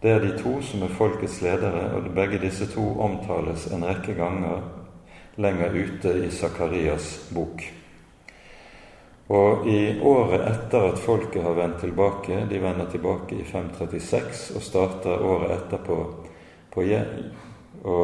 [0.00, 4.16] Det er de to som er folkets ledere, og begge disse to omtales en rekke
[4.16, 4.60] ganger
[5.40, 7.64] lenger ute i Sakarias bok.
[9.32, 14.64] Og i året etter at folket har vendt tilbake, de vender tilbake i 536 og
[14.64, 15.98] starter året etterpå
[16.74, 16.84] på
[17.88, 18.00] å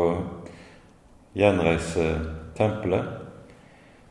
[1.36, 2.06] gjenreise
[2.56, 3.04] tempelet,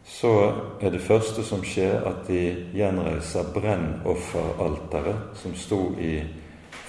[0.10, 2.42] så er det første som skjer, at de
[2.74, 6.16] gjenreiser brennofferalteret som sto i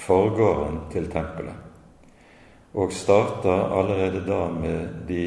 [0.06, 1.56] forgården til tempelet,
[2.74, 5.24] og starter allerede da med de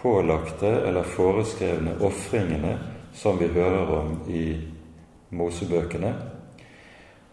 [0.00, 2.78] pålagte eller foreskrevne ofringene
[3.14, 4.44] som vi hører om i
[5.30, 6.14] Mosebøkene.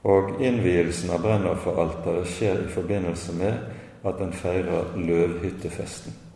[0.08, 6.27] Og innvielsen av brennofferalteret skjer i forbindelse med at en feirer løvhyttefesten.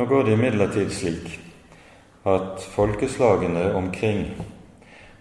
[0.00, 1.26] Nå går det imidlertid slik
[2.24, 4.22] at folkeslagene omkring,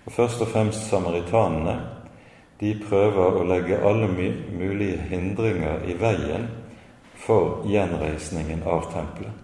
[0.05, 1.73] og først og fremst samaritanene,
[2.61, 6.47] de prøver å legge alle mulige hindringer i veien
[7.25, 9.35] for gjenreisningen av tempelet.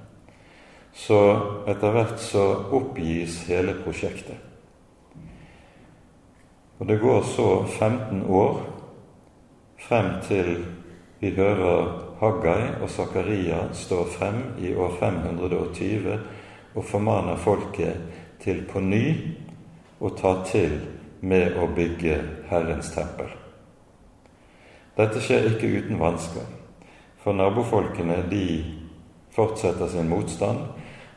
[0.96, 1.20] Så
[1.68, 2.46] etter hvert så
[2.80, 4.40] oppgis hele prosjektet.
[6.80, 8.64] Og det går så 15 år
[9.84, 10.56] frem til
[11.20, 16.20] vi hører Haggai og Zakaria står frem i år 520
[16.76, 19.04] og formaner folket til på ny
[20.00, 20.78] å ta til
[21.26, 23.32] med å bygge Herrens tempel.
[24.96, 26.46] Dette skjer ikke uten vansker,
[27.20, 28.48] for nabofolkene de
[29.36, 30.62] fortsetter sin motstand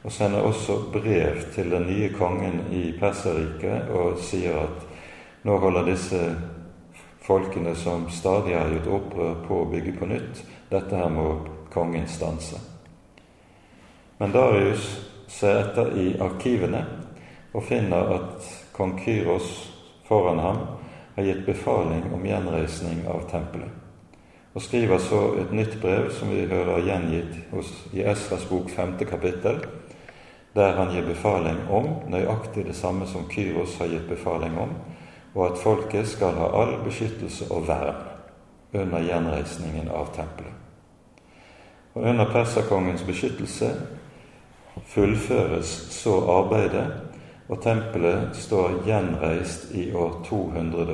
[0.03, 4.87] og sender også brev til den nye kongen i Perserriket og sier at
[5.47, 6.23] nå holder disse
[7.23, 10.43] folkene som stadig har gjort opprør, på å bygge på nytt.
[10.69, 11.29] Dette her må
[11.73, 12.61] kongen stanse.
[14.19, 14.89] Men Darius
[15.29, 16.83] ser etter i arkivene
[17.55, 19.49] og finner at kong Kyros
[20.09, 20.59] foran ham
[21.17, 23.71] har gitt befaling om gjenreisning av tempelet,
[24.55, 29.07] og skriver så et nytt brev som vi hører gjengitt hos, i Esras bok femte
[29.09, 29.63] kapittel,
[30.55, 34.77] der han gir befaling om nøyaktig det samme som Kyros har gitt befaling om,
[35.35, 38.18] og at folket skal ha all beskyttelse og vern
[38.73, 40.53] under gjenreisningen av tempelet.
[41.93, 43.73] Og under perserkongens beskyttelse
[44.87, 46.87] fullføres så arbeidet
[47.49, 50.87] og tempelet står gjenreist i år 200,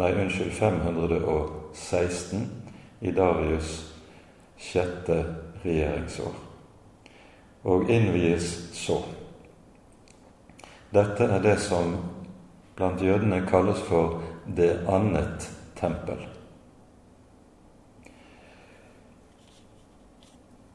[0.00, 2.46] nei, unnskyld, 516
[3.00, 3.74] i Darius'
[4.58, 5.18] sjette
[5.64, 6.32] regjeringsår,
[7.68, 9.02] og innvies så.
[10.96, 11.96] Dette er det som
[12.78, 14.22] blant jødene kalles for
[14.56, 16.37] det annet tempel.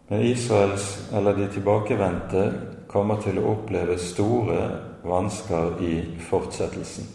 [0.07, 2.43] Men Israels, eller de tilbakevendte,
[2.87, 4.59] kommer til å oppleve store
[5.03, 5.95] vansker i
[6.27, 7.07] fortsettelsen.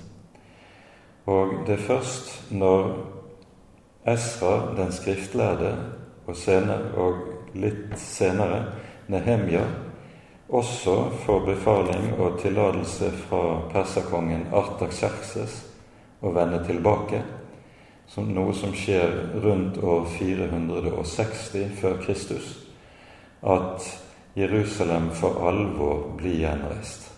[1.28, 2.88] Og det er først når
[4.08, 5.74] Esra, den skriftlærde,
[6.26, 8.62] og, senere, og litt senere
[9.12, 9.64] Nehemja,
[10.48, 10.94] også
[11.26, 15.58] får befaling og tillatelse fra perserkongen Artaxerxes
[16.24, 17.20] å vende tilbake,
[18.08, 19.12] som noe som skjer
[19.44, 22.67] rundt år 460 før Kristus,
[23.42, 24.02] at
[24.34, 27.10] Jerusalem for alvor blir gjenreist.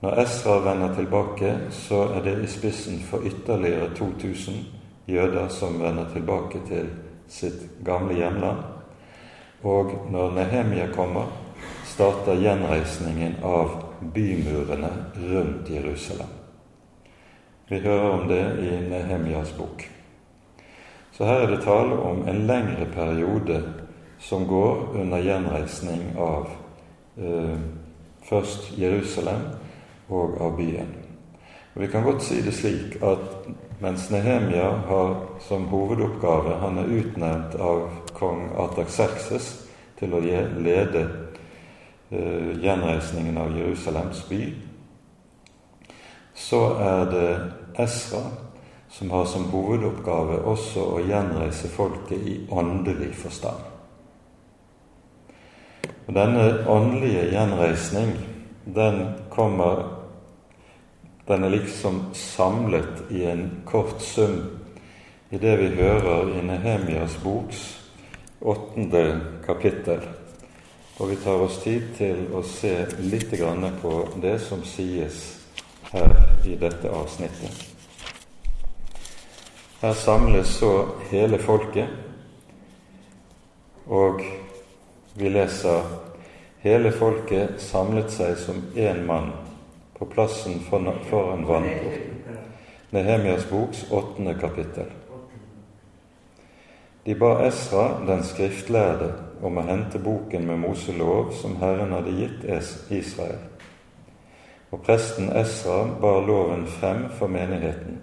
[0.00, 4.54] Når Esra vender tilbake, så er det i spissen for ytterligere 2000
[5.06, 6.90] jøder som vender tilbake til
[7.28, 8.62] sitt gamle hjemland.
[9.62, 11.26] Og når Nehemia kommer,
[11.84, 13.74] starter gjenreisningen av
[14.14, 16.30] bymurene rundt Jerusalem.
[17.68, 19.82] Vi hører om det i Nehemias bok.
[21.12, 23.62] Så her er det tale om en lengre periode
[24.20, 26.48] som går under gjenreisning av
[27.16, 27.58] eh,
[28.28, 29.44] først Jerusalem
[30.08, 30.90] og av byen.
[31.74, 33.48] Og Vi kan godt si det slik at
[33.80, 37.84] mens Nehemia har som hovedoppgave Han er utnevnt av
[38.18, 41.04] kong Atakserkses til å lede
[42.10, 44.42] eh, gjenreisningen av Jerusalems by.
[46.34, 47.30] Så er det
[47.78, 48.26] Esra
[48.90, 53.77] som har som hovedoppgave også å gjenreise folket i åndelig forstand.
[56.08, 58.14] Og Denne åndelige gjenreisning,
[58.64, 59.94] den kommer
[61.28, 64.38] Den er liksom samlet i en kort sum
[65.30, 67.58] i det vi hører i Nehemias boks
[68.40, 70.00] åttende kapittel.
[70.98, 73.34] Og vi tar oss tid til å se litt
[73.82, 73.92] på
[74.22, 75.44] det som sies
[75.92, 76.16] her
[76.48, 77.52] i dette avsnittet.
[79.82, 80.72] Her samles så
[81.10, 81.88] hele folket,
[83.86, 84.24] og
[85.18, 85.82] vi leser
[86.62, 89.32] hele folket samlet seg som én mann
[89.98, 92.16] på plassen foran vannporten.
[92.90, 94.88] Nehemias boks åttende kapittel.
[97.04, 99.12] De ba Esra, den skriftlærde,
[99.42, 102.44] om å hente boken med Moselov som Herren hadde gitt
[102.90, 103.40] Israel.
[104.70, 108.00] Og presten Esra bar loven frem for menigheten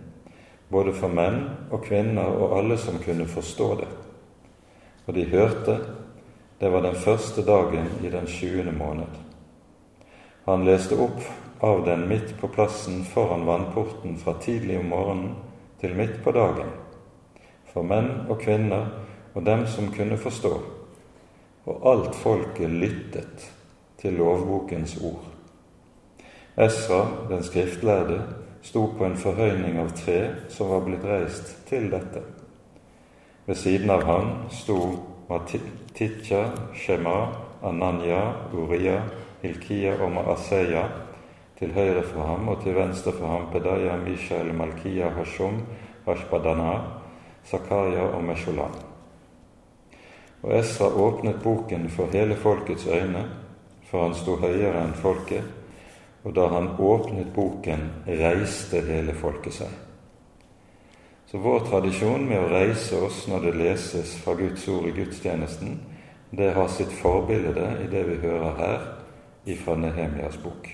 [0.69, 3.87] både for menn og kvinner og alle som kunne forstå det.
[5.05, 5.77] Og de hørte,
[6.59, 9.11] det var den første dagen i den sjuende måned.
[10.45, 11.21] Han leste opp
[11.59, 15.35] av den midt på plassen foran vannporten fra tidlig om morgenen
[15.81, 16.69] til midt på dagen,
[17.73, 18.87] for menn og kvinner
[19.33, 20.53] og dem som kunne forstå,
[21.65, 23.49] og alt folket lyttet
[23.99, 25.25] til lovbokens ord.
[26.55, 28.21] Esra, den skriftlærde,
[28.61, 32.21] sto på en forhøyning av tre som var blitt reist til dette.
[33.45, 34.77] Ved siden av han sto
[35.29, 37.31] Matitja, Shema,
[37.63, 39.01] Ananya, Uriya,
[39.41, 40.83] Hilkiya og Maaseya,
[41.59, 45.61] til høyre for ham og til venstre for ham Pedaya, Mishael, Malkiya, Hashum,
[46.05, 46.73] Hashbadana,
[47.45, 48.75] Zakaria og Meshulam.
[50.43, 53.25] Og Esra åpnet boken for hele folkets øyne,
[53.89, 55.43] for han sto høyere enn folket,
[56.23, 59.84] og da han åpnet boken, reiste hele folket seg.
[61.35, 65.73] Så vår tradisjon med å reise oss når det leses fra Guds ord i gudstjenesten,
[66.31, 68.85] det har sitt forbilde i det vi hører her
[69.51, 70.69] ifra Nehemias bok.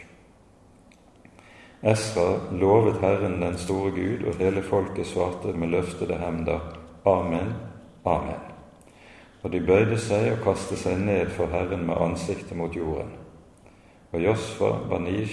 [1.82, 2.28] Esra
[2.62, 6.62] lovet Herren den store Gud, og hele folket svarte med løftede hemder
[7.10, 7.56] Amen,
[8.06, 8.46] Amen.
[9.42, 13.18] Og de bøyde seg og kastet seg ned for Herren med ansiktet mot jorden
[14.12, 15.26] og Josfa, Bani,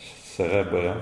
[0.00, 0.96] Serebria,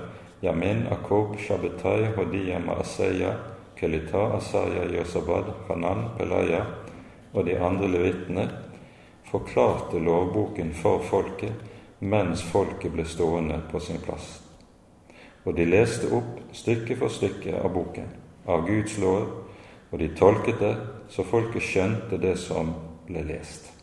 [0.45, 3.33] Yamin, Akob, Shabbetai, Hodiyama, Asaya,
[3.75, 6.65] Kelita, Asaya, Yosabad, Hanan, Pelaya
[7.33, 8.45] og de andre levittene
[9.31, 14.39] forklarte lovboken for folket mens folket ble stående på sin plass.
[15.45, 18.07] Og de leste opp stykke for stykke av boken,
[18.47, 19.29] av Guds lov,
[19.91, 20.75] og de tolket det
[21.09, 22.73] så folket skjønte det som
[23.07, 23.74] ble lest.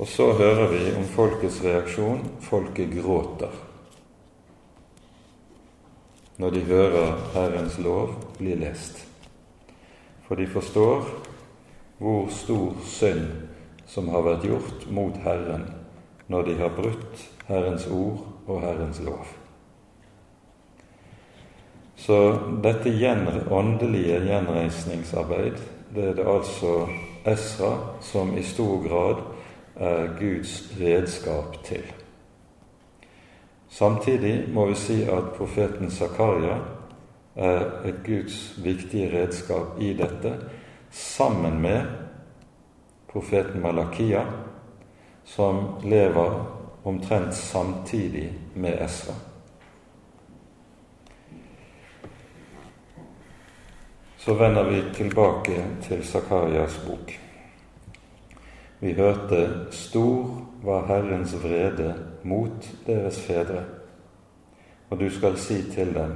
[0.00, 2.22] Og så hører vi om folkets reaksjon.
[2.40, 3.52] Folket gråter
[6.40, 9.02] når de hører Herrens lov bli lest.
[10.24, 11.04] For de forstår
[11.98, 13.26] hvor stor synd
[13.90, 15.66] som har vært gjort mot Herren
[16.32, 19.26] når de har brutt Herrens ord og Herrens lov.
[22.00, 22.16] Så
[22.64, 22.88] dette
[23.52, 25.60] åndelige gjenreisningsarbeid,
[25.92, 26.86] det er det altså
[27.28, 29.20] Esra som i stor grad
[29.80, 31.82] er Guds redskap til.
[33.68, 36.58] Samtidig må vi si at profeten Zakaria
[37.36, 40.34] er et Guds viktige redskap i dette,
[40.90, 41.86] sammen med
[43.08, 44.24] profeten Malakia,
[45.24, 46.44] som lever
[46.84, 49.14] omtrent samtidig med Esra.
[54.18, 57.29] Så vender vi tilbake til Zakarias bok.
[58.80, 63.64] Vi hørte 'Stor var Herrens vrede mot deres fedre',
[64.90, 66.12] og du skal si til dem:"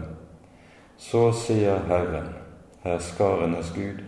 [0.97, 2.29] Så sier Herren,
[2.85, 4.01] herskarenes Gud,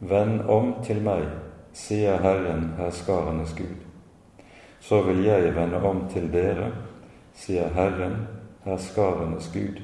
[0.00, 1.26] vend om til meg,
[1.72, 3.76] sier Herren, herskarenes Gud.
[4.80, 6.72] Så vil jeg vende om til dere,
[7.34, 8.16] sier Herren,
[8.64, 9.82] herskarenes Gud.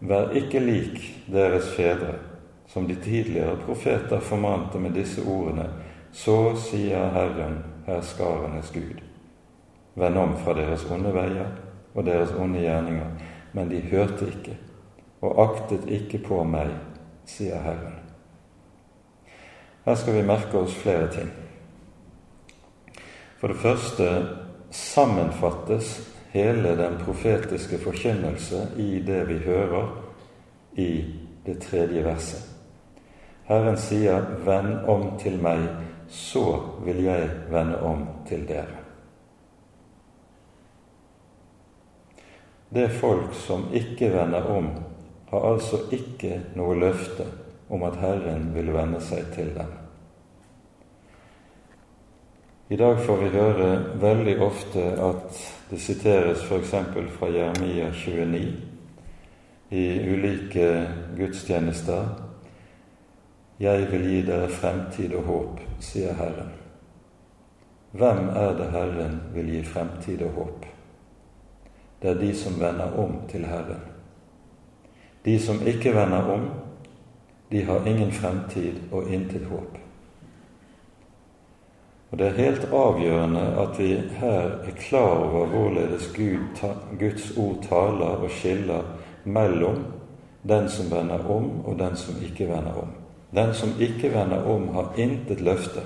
[0.00, 2.18] Vær ikke lik deres fedre,
[2.66, 5.70] som de tidligere profeter formante med disse ordene
[6.14, 9.00] så sier Herren, herskarenes Gud,
[9.98, 11.50] vend om fra deres onde veier
[11.94, 13.10] og deres onde gjerninger.
[13.54, 14.56] Men de hørte ikke
[15.24, 16.70] og aktet ikke på meg,
[17.26, 17.98] sier Herren.
[19.84, 21.30] Her skal vi merke oss flere ting.
[23.40, 24.08] For det første
[24.70, 25.96] sammenfattes
[26.32, 29.90] hele den profetiske forkynnelse i det vi hører
[30.80, 30.90] i
[31.46, 32.50] det tredje verset.
[33.44, 35.68] Herren sier 'Vend om til meg,
[36.08, 38.80] så vil jeg vende om til dere'.
[42.74, 44.68] Det folk som ikke vender om,
[45.30, 47.26] har altså ikke noe løfte
[47.70, 49.70] om at Herren vil vende seg til dem.
[52.68, 55.40] I dag får vi høre veldig ofte at
[55.70, 56.70] det siteres f.eks.
[57.18, 58.52] fra Jeremia 29
[59.70, 60.68] i ulike
[61.16, 62.23] gudstjenester.
[63.60, 66.50] Jeg vil gi dere fremtid og håp, sier Herren.
[67.94, 70.64] Hvem er det Herren vil gi fremtid og håp?
[72.02, 73.84] Det er de som vender om til Herren.
[75.24, 76.48] De som ikke vender om,
[77.52, 79.78] de har ingen fremtid og intet håp.
[82.10, 86.66] Og Det er helt avgjørende at vi her er klar over hvorledes Gud,
[86.98, 88.82] Guds ord taler og skiller
[89.24, 89.84] mellom
[90.48, 93.03] den som vender om, og den som ikke vender om.
[93.34, 95.82] Den som ikke vender om, har intet løfte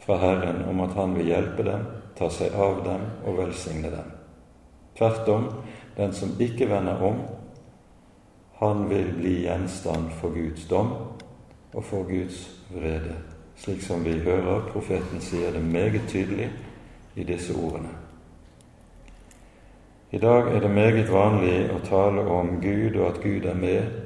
[0.00, 1.82] fra Herren om at Han vil hjelpe dem,
[2.16, 4.12] ta seg av dem og velsigne dem.
[4.96, 5.50] Tvert om,
[5.96, 7.20] den som ikke vender om,
[8.56, 10.94] han vil bli gjenstand for Guds dom
[11.74, 13.18] og for Guds vrede,
[13.56, 16.48] slik som vi hører profeten sier det meget tydelig
[17.16, 17.92] i disse ordene.
[20.10, 24.05] I dag er det meget vanlig å tale om Gud og at Gud er med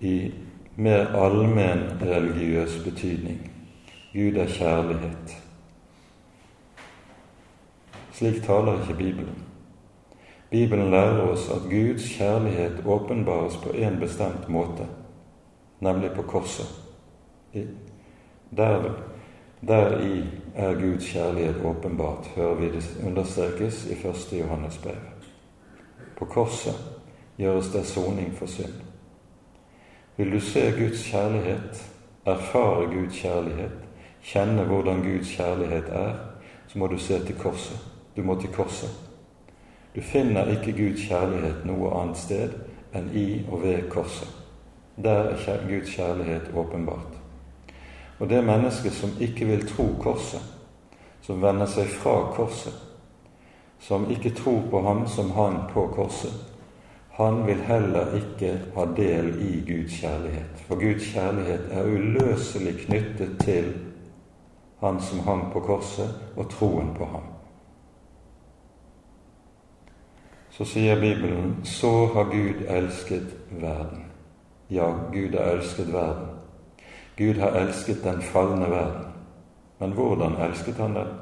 [0.00, 0.34] i
[0.76, 3.50] mer allmenn religiøs betydning.
[4.12, 5.36] Gud er kjærlighet.
[8.12, 9.42] Slik taler ikke Bibelen.
[10.50, 14.86] Bibelen lærer oss at Guds kjærlighet åpenbares på en bestemt måte,
[15.80, 16.66] nemlig på korset.
[18.56, 18.90] Der,
[19.68, 20.24] deri
[20.54, 24.40] er Guds kjærlighet åpenbart, hører vi det understrekes i 1.
[24.40, 24.96] Johannes brev.
[26.18, 26.74] På korset
[27.36, 28.85] gjøres det soning for synd.
[30.16, 31.82] Vil du se Guds kjærlighet,
[32.26, 33.72] erfare Guds kjærlighet,
[34.22, 36.14] kjenne hvordan Guds kjærlighet er,
[36.66, 37.78] så må du se til korset.
[38.16, 38.90] Du må til korset.
[39.96, 42.56] Du finner ikke Guds kjærlighet noe annet sted
[42.96, 44.28] enn i og ved korset.
[44.96, 47.20] Der er Guds kjærlighet åpenbart.
[48.18, 50.40] Og det mennesket som ikke vil tro korset,
[51.20, 52.72] som vender seg fra korset,
[53.80, 56.32] som ikke tror på ham som han på korset,
[57.16, 60.64] han vil heller ikke ha del i Guds kjærlighet.
[60.68, 63.72] For Guds kjærlighet er uløselig knyttet til
[64.80, 67.32] han som hang på korset, og troen på ham.
[70.56, 74.04] så sier Bibelen så har Gud elsket verden.
[74.70, 76.28] Ja, Gud har elsket verden.
[77.16, 79.12] Gud har elsket den falne verden.
[79.78, 81.12] Men hvordan elsket han den?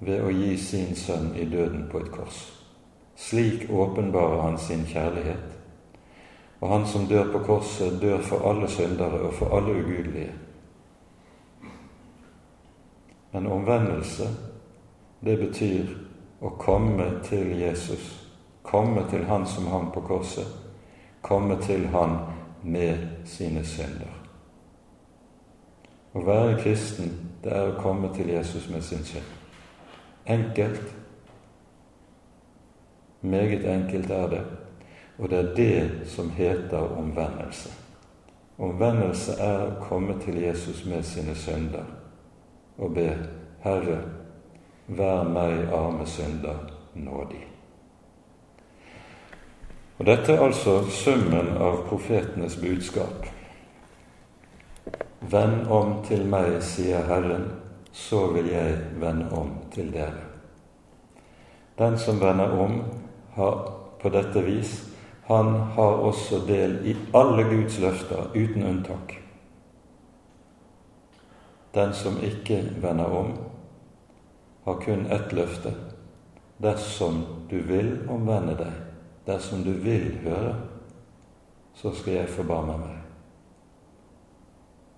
[0.00, 2.59] Ved å gi sin sønn i døden på et kors.
[3.20, 5.58] Slik åpenbarer han sin kjærlighet.
[6.60, 10.32] Og han som dør på korset, dør for alle syndere og for alle ugudelige.
[13.32, 14.28] Men omvendelse,
[15.20, 15.92] det betyr
[16.40, 18.06] å komme til Jesus,
[18.62, 20.48] komme til Han som hang på korset,
[21.20, 22.16] komme til Han
[22.62, 24.16] med sine synder.
[26.16, 27.12] Å være kristen,
[27.44, 29.28] det er å komme til Jesus med sin synd.
[30.26, 30.99] Enkelt.
[33.20, 34.44] Meget enkelt er det,
[35.18, 37.70] og det er det som heter omvendelse.
[38.58, 41.84] Omvendelse er å komme til Jesus med sine synder
[42.80, 43.10] og be
[43.60, 44.00] Herre,
[44.90, 46.56] Vær meg, arme synder,
[46.94, 47.44] nådig.
[49.98, 53.28] Og Dette er altså summen av profetenes budskap.
[55.20, 57.46] Vend om til meg, sier Herren,
[57.92, 60.26] så vil jeg vende om til dere.
[61.78, 62.80] Den som vender om,
[64.00, 64.76] på dette vis
[65.30, 69.12] han har også del i alle Guds løfter, uten unntak.
[71.74, 73.30] Den som ikke vender om,
[74.64, 75.70] har kun ett løfte.
[76.58, 78.74] Dersom du vil omvende deg,
[79.26, 80.56] dersom du vil høre,
[81.78, 82.98] så skal jeg forbarme meg.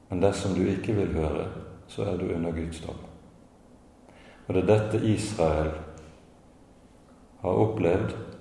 [0.09, 1.47] Men dersom du ikke vil høre,
[1.93, 3.05] så er du under Guds dom.
[4.49, 5.75] Og det er dette Israel
[7.43, 8.32] har opplevd,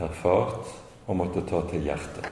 [0.00, 0.74] erfart
[1.06, 2.28] og måtte ta til hjertet.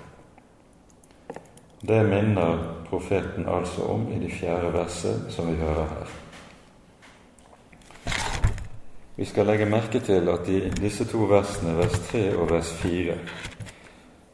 [1.86, 6.14] Det minner profeten altså om i de fjerde verset som vi hører her.
[9.16, 13.14] Vi skal legge merke til at i disse to versene, vers 3 og vers 4,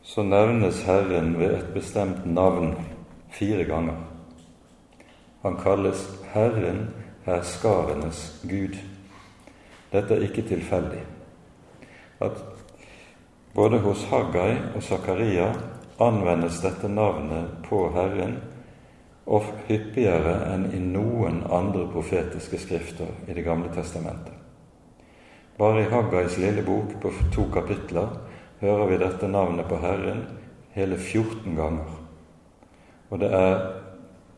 [0.02, 2.74] så nevnes Herren ved et bestemt navn
[3.30, 4.00] fire ganger.
[5.42, 6.02] Han kalles
[6.32, 6.88] Herren
[7.26, 8.74] herskarenes Gud.
[9.92, 11.04] Dette er ikke tilfeldig.
[12.20, 12.42] At
[13.52, 15.52] både hos Haggai og Zakaria
[16.00, 18.38] anvendes dette navnet på Herren
[19.26, 24.34] og hyppigere enn i noen andre profetiske skrifter i Det gamle testamentet.
[25.58, 28.08] Bare i Haggais lille bok på to kapitler
[28.60, 30.24] hører vi dette navnet på Herren
[30.74, 31.90] hele 14 ganger.
[33.10, 33.58] Og det er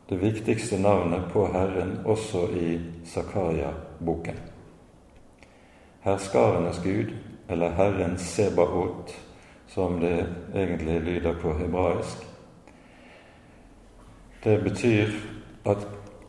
[0.08, 4.36] det viktigste navnet på Herren også i Zakaria-boken.
[6.04, 7.14] Herskarenes Gud,
[7.48, 9.14] eller Herren Sebaot,
[9.66, 12.26] som det egentlig lyder på hebraisk,
[14.44, 15.08] det betyr
[15.64, 15.86] at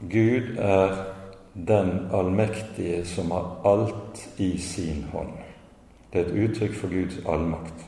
[0.10, 0.96] Gud er
[1.68, 5.32] den allmektige som har alt i sin hånd.
[6.14, 7.86] Det er et uttrykk for Guds allmakt.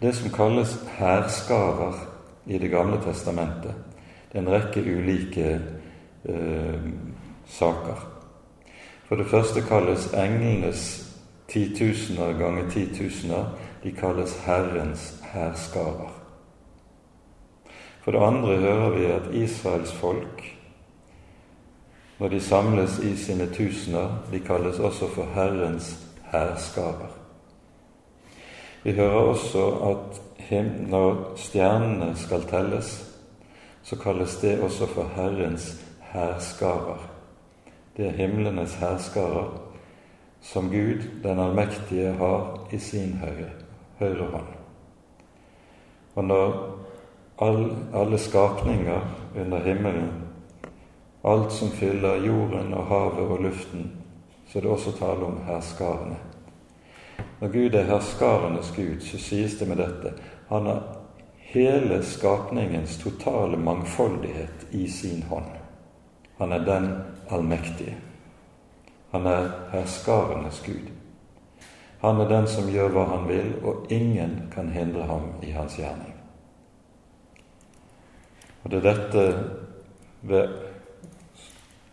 [0.00, 1.94] Det som kalles hærskarer
[2.46, 3.74] i Det gamle testamentet,
[4.32, 5.60] det er en rekke ulike
[6.24, 6.90] eh,
[7.46, 8.06] saker.
[9.08, 11.05] For det første kalles englenes
[11.48, 13.44] titusener ganger titusener
[13.82, 16.12] de kalles Herrens hærskarer.
[18.02, 20.42] For det andre hører vi at Israels folk,
[22.18, 27.12] når de samles i sine tusener, de kalles også for Herrens hærskarer.
[28.82, 30.22] Vi hører også at
[30.88, 33.14] når stjernene skal telles,
[33.82, 37.10] så kalles det også for Herrens hærskarer.
[37.96, 39.65] Det er himlenes hærskarer
[40.46, 43.50] som Gud, den allmektige, har i sin høyre,
[43.98, 44.52] høyre hånd.
[46.14, 46.54] Og når
[47.42, 49.02] all, alle skapninger
[49.36, 50.12] under himmelen,
[51.26, 53.90] alt som fyller jorden og havet og luften,
[54.46, 56.16] så er det også tale om herskarene.
[57.40, 60.14] Når Gud er herskarenes Gud, så sies det med dette
[60.48, 60.82] han har
[61.50, 65.50] hele skapningens totale mangfoldighet i sin hånd.
[66.38, 66.92] Han er den
[67.30, 67.96] allmektige.
[69.16, 70.90] Han er herskarenes Gud.
[72.00, 75.78] Han er den som gjør hva han vil, og ingen kan hindre ham i hans
[75.80, 76.12] gjerning.
[78.64, 79.22] Og Det er dette
[80.20, 80.52] ved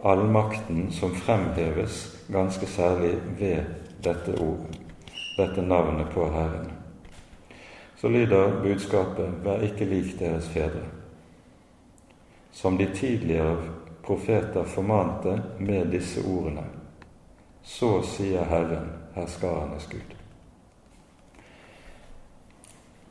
[0.03, 3.71] allmakten som fremheves ganske særlig ved
[4.03, 4.83] dette ordet,
[5.37, 6.71] dette navnet på Herren.
[7.95, 10.91] Så lyder budskapet 'Vær ikke lik deres fedre',
[12.51, 13.57] som de tidligere
[14.03, 16.82] profeter formante med disse ordene.
[17.63, 20.15] Så sier Herren, herskarenes Gud.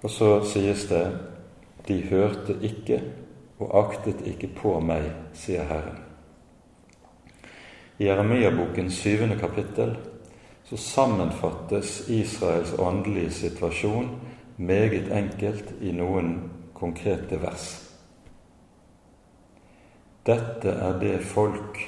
[0.03, 1.19] Og så sies det
[1.89, 3.03] 'De hørte ikke
[3.59, 5.99] og aktet ikke på meg', sier Herren.
[7.99, 9.97] I Jeremia-bokens syvende kapittel
[10.65, 14.21] så sammenfattes Israels åndelige situasjon
[14.57, 17.67] meget enkelt i noen konkrete vers.
[20.27, 21.79] Dette er det folk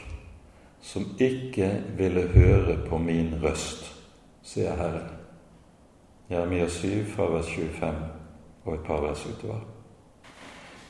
[0.85, 3.87] som ikke ville høre på min røst,
[4.45, 5.09] sier Herren.
[6.29, 7.95] Jeremia 7 fra vers 25
[8.65, 9.63] og et par vers utover.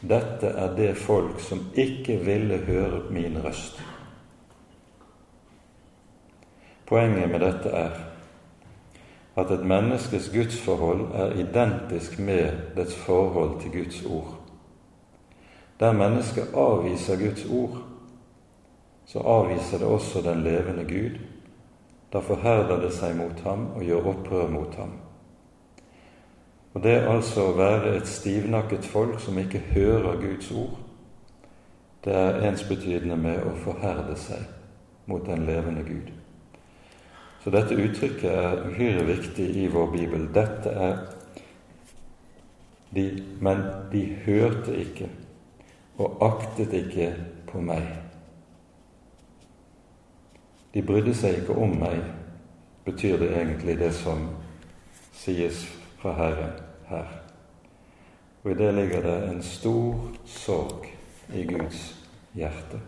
[0.04, 3.78] Dette er det folk som ikke ville høre min røst.
[6.86, 7.94] Poenget med dette er
[9.36, 14.36] at et menneskes gudsforhold er identisk med dets forhold til Guds ord.
[15.80, 17.82] Der mennesket avviser Guds ord,
[19.06, 21.18] så avviser det også den levende Gud.
[22.12, 24.92] Da forherder det seg mot ham og gjør opprør mot ham.
[26.74, 30.78] Og det altså å være et stivnakket folk som ikke hører Guds ord,
[32.04, 34.42] det er ensbetydende med å forherde seg
[35.08, 36.10] mot den levende Gud.
[37.44, 40.26] Så dette uttrykket er uhyre viktig i vår bibel.
[40.34, 40.98] Dette er
[42.94, 45.08] de, Men de hørte ikke
[45.98, 47.12] og aktet ikke
[47.50, 48.03] på meg.
[50.74, 52.00] De brydde seg ikke om meg,
[52.84, 54.26] betyr det egentlig det som
[55.14, 55.62] sies
[56.00, 56.56] fra Herren
[56.88, 57.12] her.
[58.42, 60.90] Og i det ligger det en stor sorg
[61.32, 61.94] i Guds
[62.34, 62.80] hjerte.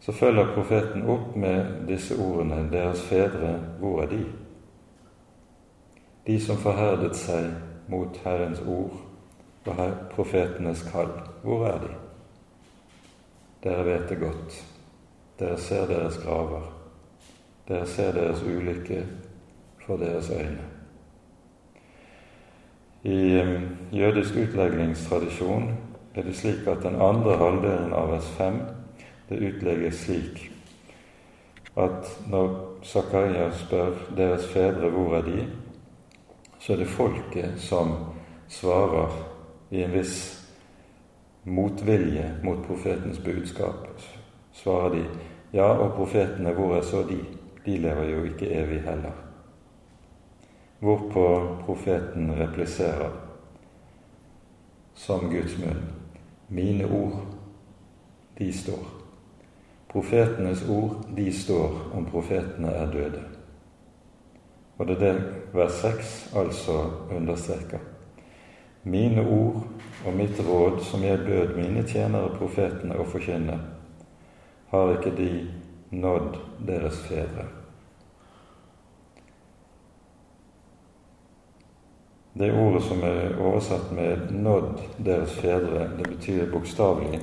[0.00, 4.24] Så følger profeten opp med disse ordene Deres fedre, hvor er de?
[6.26, 7.52] De som forherdet seg
[7.88, 9.00] mot Herrens ord
[9.64, 11.12] og profetenes kall,
[11.42, 11.96] hvor er de?
[13.64, 14.73] Dere vet det godt.
[15.38, 16.62] Dere ser deres graver.
[17.68, 19.02] Dere ser deres ulykke
[19.86, 20.70] for deres øyne.
[23.04, 23.42] I
[23.92, 25.74] jødisk utleggingstradisjon
[26.14, 28.60] er det slik at den andre halvdelen av vers 5
[29.28, 30.50] det utlegges slik
[31.76, 32.54] at når
[32.84, 35.46] Zakaria spør deres fedre hvor er de,
[36.60, 37.94] så er det folket som
[38.48, 39.12] svarer
[39.70, 40.18] i en viss
[41.44, 43.88] motvilje mot profetens budskap,
[44.54, 45.04] svarer de
[45.54, 47.18] ja, og profetene, hvor er så de?
[47.64, 49.12] De lever jo ikke evig heller.
[50.80, 51.26] Hvorpå
[51.64, 53.10] profeten repliserer
[54.94, 55.84] som Guds munn
[56.48, 57.22] Mine ord,
[58.38, 58.82] de står.
[59.88, 63.22] Profetenes ord, de står om profetene er døde.
[64.78, 65.24] Og det er det
[65.54, 67.78] vers 6 altså understreker.
[68.82, 69.62] Mine ord
[70.06, 73.56] og mitt råd som jeg bød mine tjenere profetene å forkynne,
[74.74, 75.28] har ikke de
[75.94, 77.46] nådd deres fedre.
[82.34, 87.20] Det ordet som er oversatt med 'nådd deres fedre', det betyr bokstavelig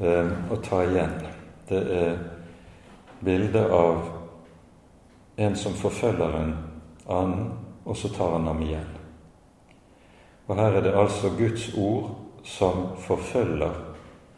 [0.00, 1.14] eh, å ta igjen.
[1.68, 2.18] Det er
[3.20, 4.02] bildet av
[5.36, 6.56] en som forfølger en
[7.08, 7.52] annen,
[7.84, 8.90] og så tar han ham igjen.
[10.46, 12.10] Og her er det altså Guds ord
[12.44, 13.72] som forfølger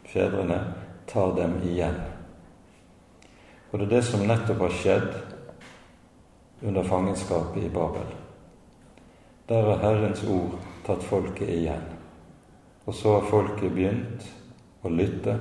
[0.05, 0.59] fedrene,
[1.07, 1.97] tar dem igjen.
[3.71, 5.09] Og det er det som nettopp har skjedd
[6.63, 8.13] under fangenskapet i Babel.
[9.47, 11.83] Der har Herrens ord tatt folket igjen.
[12.85, 14.27] Og så har folket begynt
[14.83, 15.35] å lytte,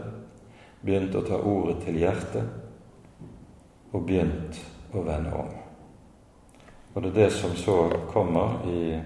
[0.80, 2.48] begynt å ta ordet til hjertet,
[3.92, 4.58] og begynt
[4.96, 5.52] å vende om.
[6.94, 7.76] Og det er det som så
[8.12, 8.96] kommer i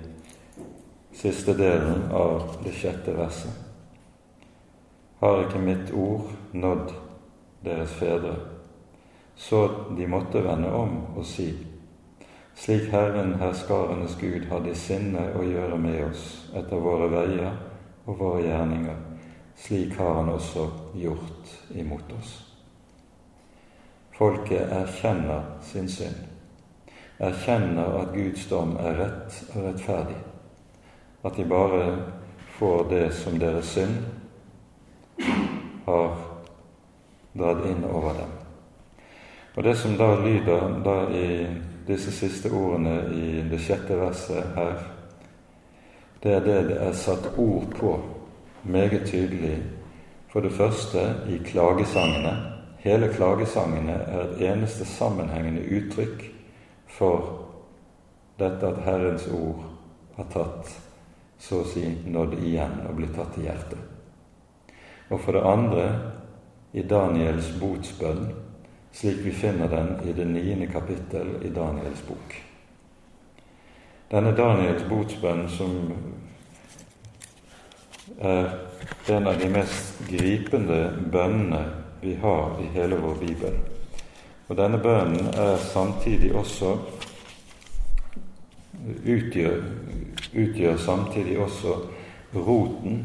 [1.16, 3.65] siste delen av det sjette verset.
[5.20, 6.92] Har ikke mitt ord nådd
[7.64, 8.34] deres fedre,
[9.36, 11.54] så de måtte vende om og si:"
[12.56, 16.22] Slik Herren herskarenes Gud hadde i sinne å gjøre med oss
[16.56, 17.52] etter våre veier
[18.06, 18.96] og våre gjerninger,
[19.56, 20.64] slik har Han også
[20.94, 22.32] gjort imot oss.
[24.16, 26.16] Folket erkjenner sin synd,
[27.18, 30.16] erkjenner at Guds dom er rett og rettferdig,
[31.24, 31.82] at de bare
[32.58, 34.15] får det som deres synd
[35.86, 36.16] har
[37.38, 38.34] dratt inn over dem.
[39.56, 41.46] Og Det som da lyder da i
[41.86, 44.76] disse siste ordene i det sjette verset her,
[46.22, 48.00] det er det det er satt ord på
[48.62, 49.62] meget tydelig.
[50.28, 52.36] For det første i klagesangene.
[52.78, 56.24] Hele klagesangene er et eneste sammenhengende uttrykk
[56.86, 57.46] for
[58.38, 59.64] dette at Herrens ord
[60.16, 60.70] har tatt,
[61.38, 63.95] så å si, nådd igjen og blitt tatt til hjertet.
[65.08, 65.86] Og for det andre
[66.72, 68.26] i Daniels botsbønn
[68.96, 72.36] slik vi finner den i det niende kapittel i Daniels bok.
[74.10, 75.92] Denne Daniels botsbønn, som
[78.18, 78.46] er
[79.12, 80.78] en av de mest gripende
[81.12, 81.60] bønnene
[82.00, 83.58] vi har i hele vår bibel.
[84.48, 86.76] Og denne bønnen er samtidig også
[89.04, 89.60] utgjør,
[90.32, 91.76] utgjør samtidig også
[92.34, 93.04] roten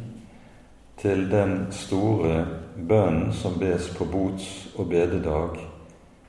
[1.02, 2.46] til den store
[2.78, 5.58] bønnen som bes på bots- og bededag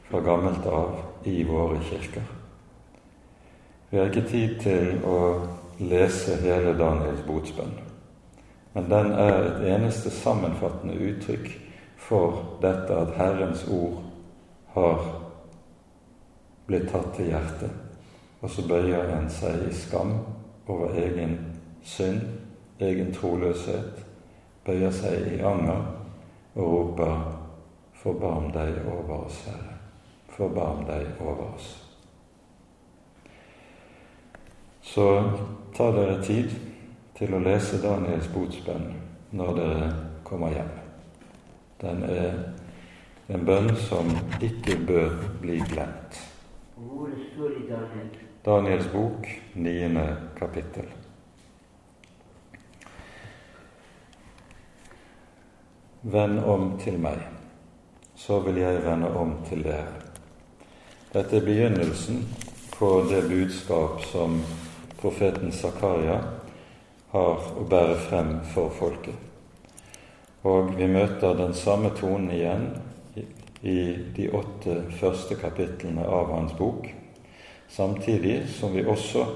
[0.09, 0.95] fra gammelt av
[1.29, 2.25] i våre kirker.
[3.91, 5.19] Vi har ikke tid til å
[5.79, 7.75] lese hele Daniels botsbønn,
[8.73, 11.51] men den er et eneste sammenfattende uttrykk
[12.01, 13.99] for dette at Herrens ord
[14.73, 15.05] har
[16.67, 17.75] blitt tatt til hjertet,
[18.41, 20.15] og så bøyer en seg i skam
[20.67, 21.37] over egen
[21.85, 22.25] synd,
[22.81, 24.02] egen troløshet,
[24.67, 25.85] bøyer seg i anger
[26.55, 27.39] og roper
[28.03, 29.73] 'Forbarm deg over oss, Herre'
[30.37, 31.69] forbarm deg over oss.
[34.83, 35.31] Så
[35.77, 36.51] ta dere tid
[37.17, 38.89] til å lese Daniels botsbønn
[39.37, 39.91] når dere
[40.27, 40.73] kommer hjem.
[41.83, 42.33] Den er
[43.33, 44.11] en bønn som
[44.43, 46.19] ikke bør bli glemt.
[48.43, 50.07] Daniels bok, niende
[50.39, 50.89] kapittel.
[56.03, 57.21] Vend om til meg,
[58.19, 60.01] så vil jeg vende om til dere.
[61.13, 62.25] Dette er begynnelsen
[62.75, 64.41] på det budskap som
[64.99, 66.17] profeten Zakaria
[67.15, 69.15] har å bære frem for folket.
[70.43, 72.67] Og vi møter den samme tonen igjen
[73.63, 73.79] i
[74.17, 76.89] de åtte første kapitlene av hans bok,
[77.71, 79.29] samtidig som vi også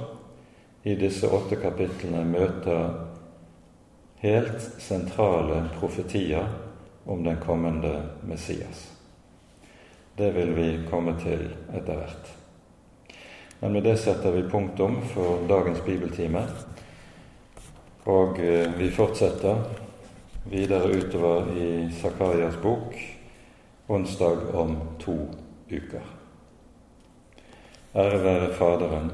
[0.83, 3.06] i disse åtte kapitlene møter
[4.19, 6.49] helt sentrale profetier
[7.05, 8.93] om den kommende Messias.
[10.17, 12.31] Det vil vi komme til etter hvert.
[13.61, 16.43] Men med det setter vi punktum for dagens bibeltime.
[18.05, 19.64] Og eh, vi fortsetter
[20.51, 22.95] videre utover i Zakarias bok
[23.87, 25.17] onsdag om to
[25.71, 26.03] uker.
[27.95, 29.11] Ære være Faderen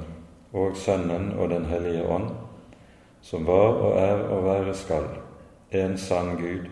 [0.52, 2.30] og Sønnen og Den hellige ånd,
[3.22, 5.06] som var og er og være skal,
[5.70, 6.66] en sann Gud,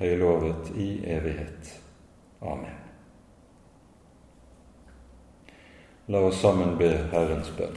[0.00, 1.74] høylovet i evighet.
[2.42, 2.80] Amen.
[6.08, 7.76] La oss sammen be Herrens bønn.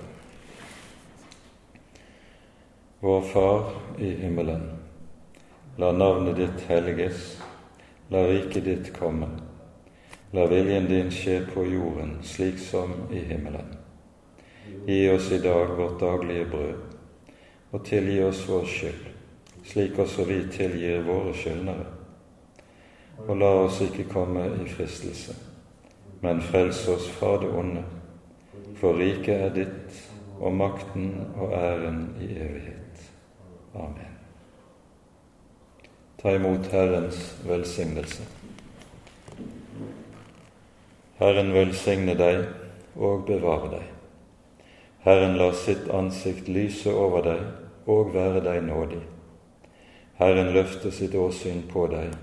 [2.99, 3.69] Vår Far
[4.03, 4.65] i himmelen.
[5.77, 7.37] La navnet ditt helliges.
[8.09, 9.29] La riket ditt komme.
[10.35, 13.69] La viljen din skje på jorden slik som i himmelen.
[14.87, 16.86] Gi oss i dag vårt daglige brød,
[17.71, 19.05] og tilgi oss vår skyld,
[19.67, 21.85] slik også vi tilgir våre skyldnere.
[23.27, 25.35] Og la oss ikke komme i fristelse,
[26.21, 27.83] men frels oss fra det onde
[28.77, 30.03] for riket er ditt,
[30.37, 33.07] og makten og æren i evighet.
[33.73, 34.13] Amen.
[36.21, 38.25] Ta imot Herrens velsignelse.
[41.17, 42.43] Herren velsigne deg
[42.95, 43.87] og bevare deg.
[45.07, 47.41] Herren lar sitt ansikt lyse over deg
[47.87, 49.01] og være deg nådig.
[50.19, 52.13] Herren løfter sitt åsyn på deg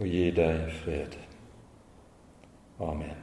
[0.00, 1.16] og gir deg fred.
[2.80, 3.19] Amen.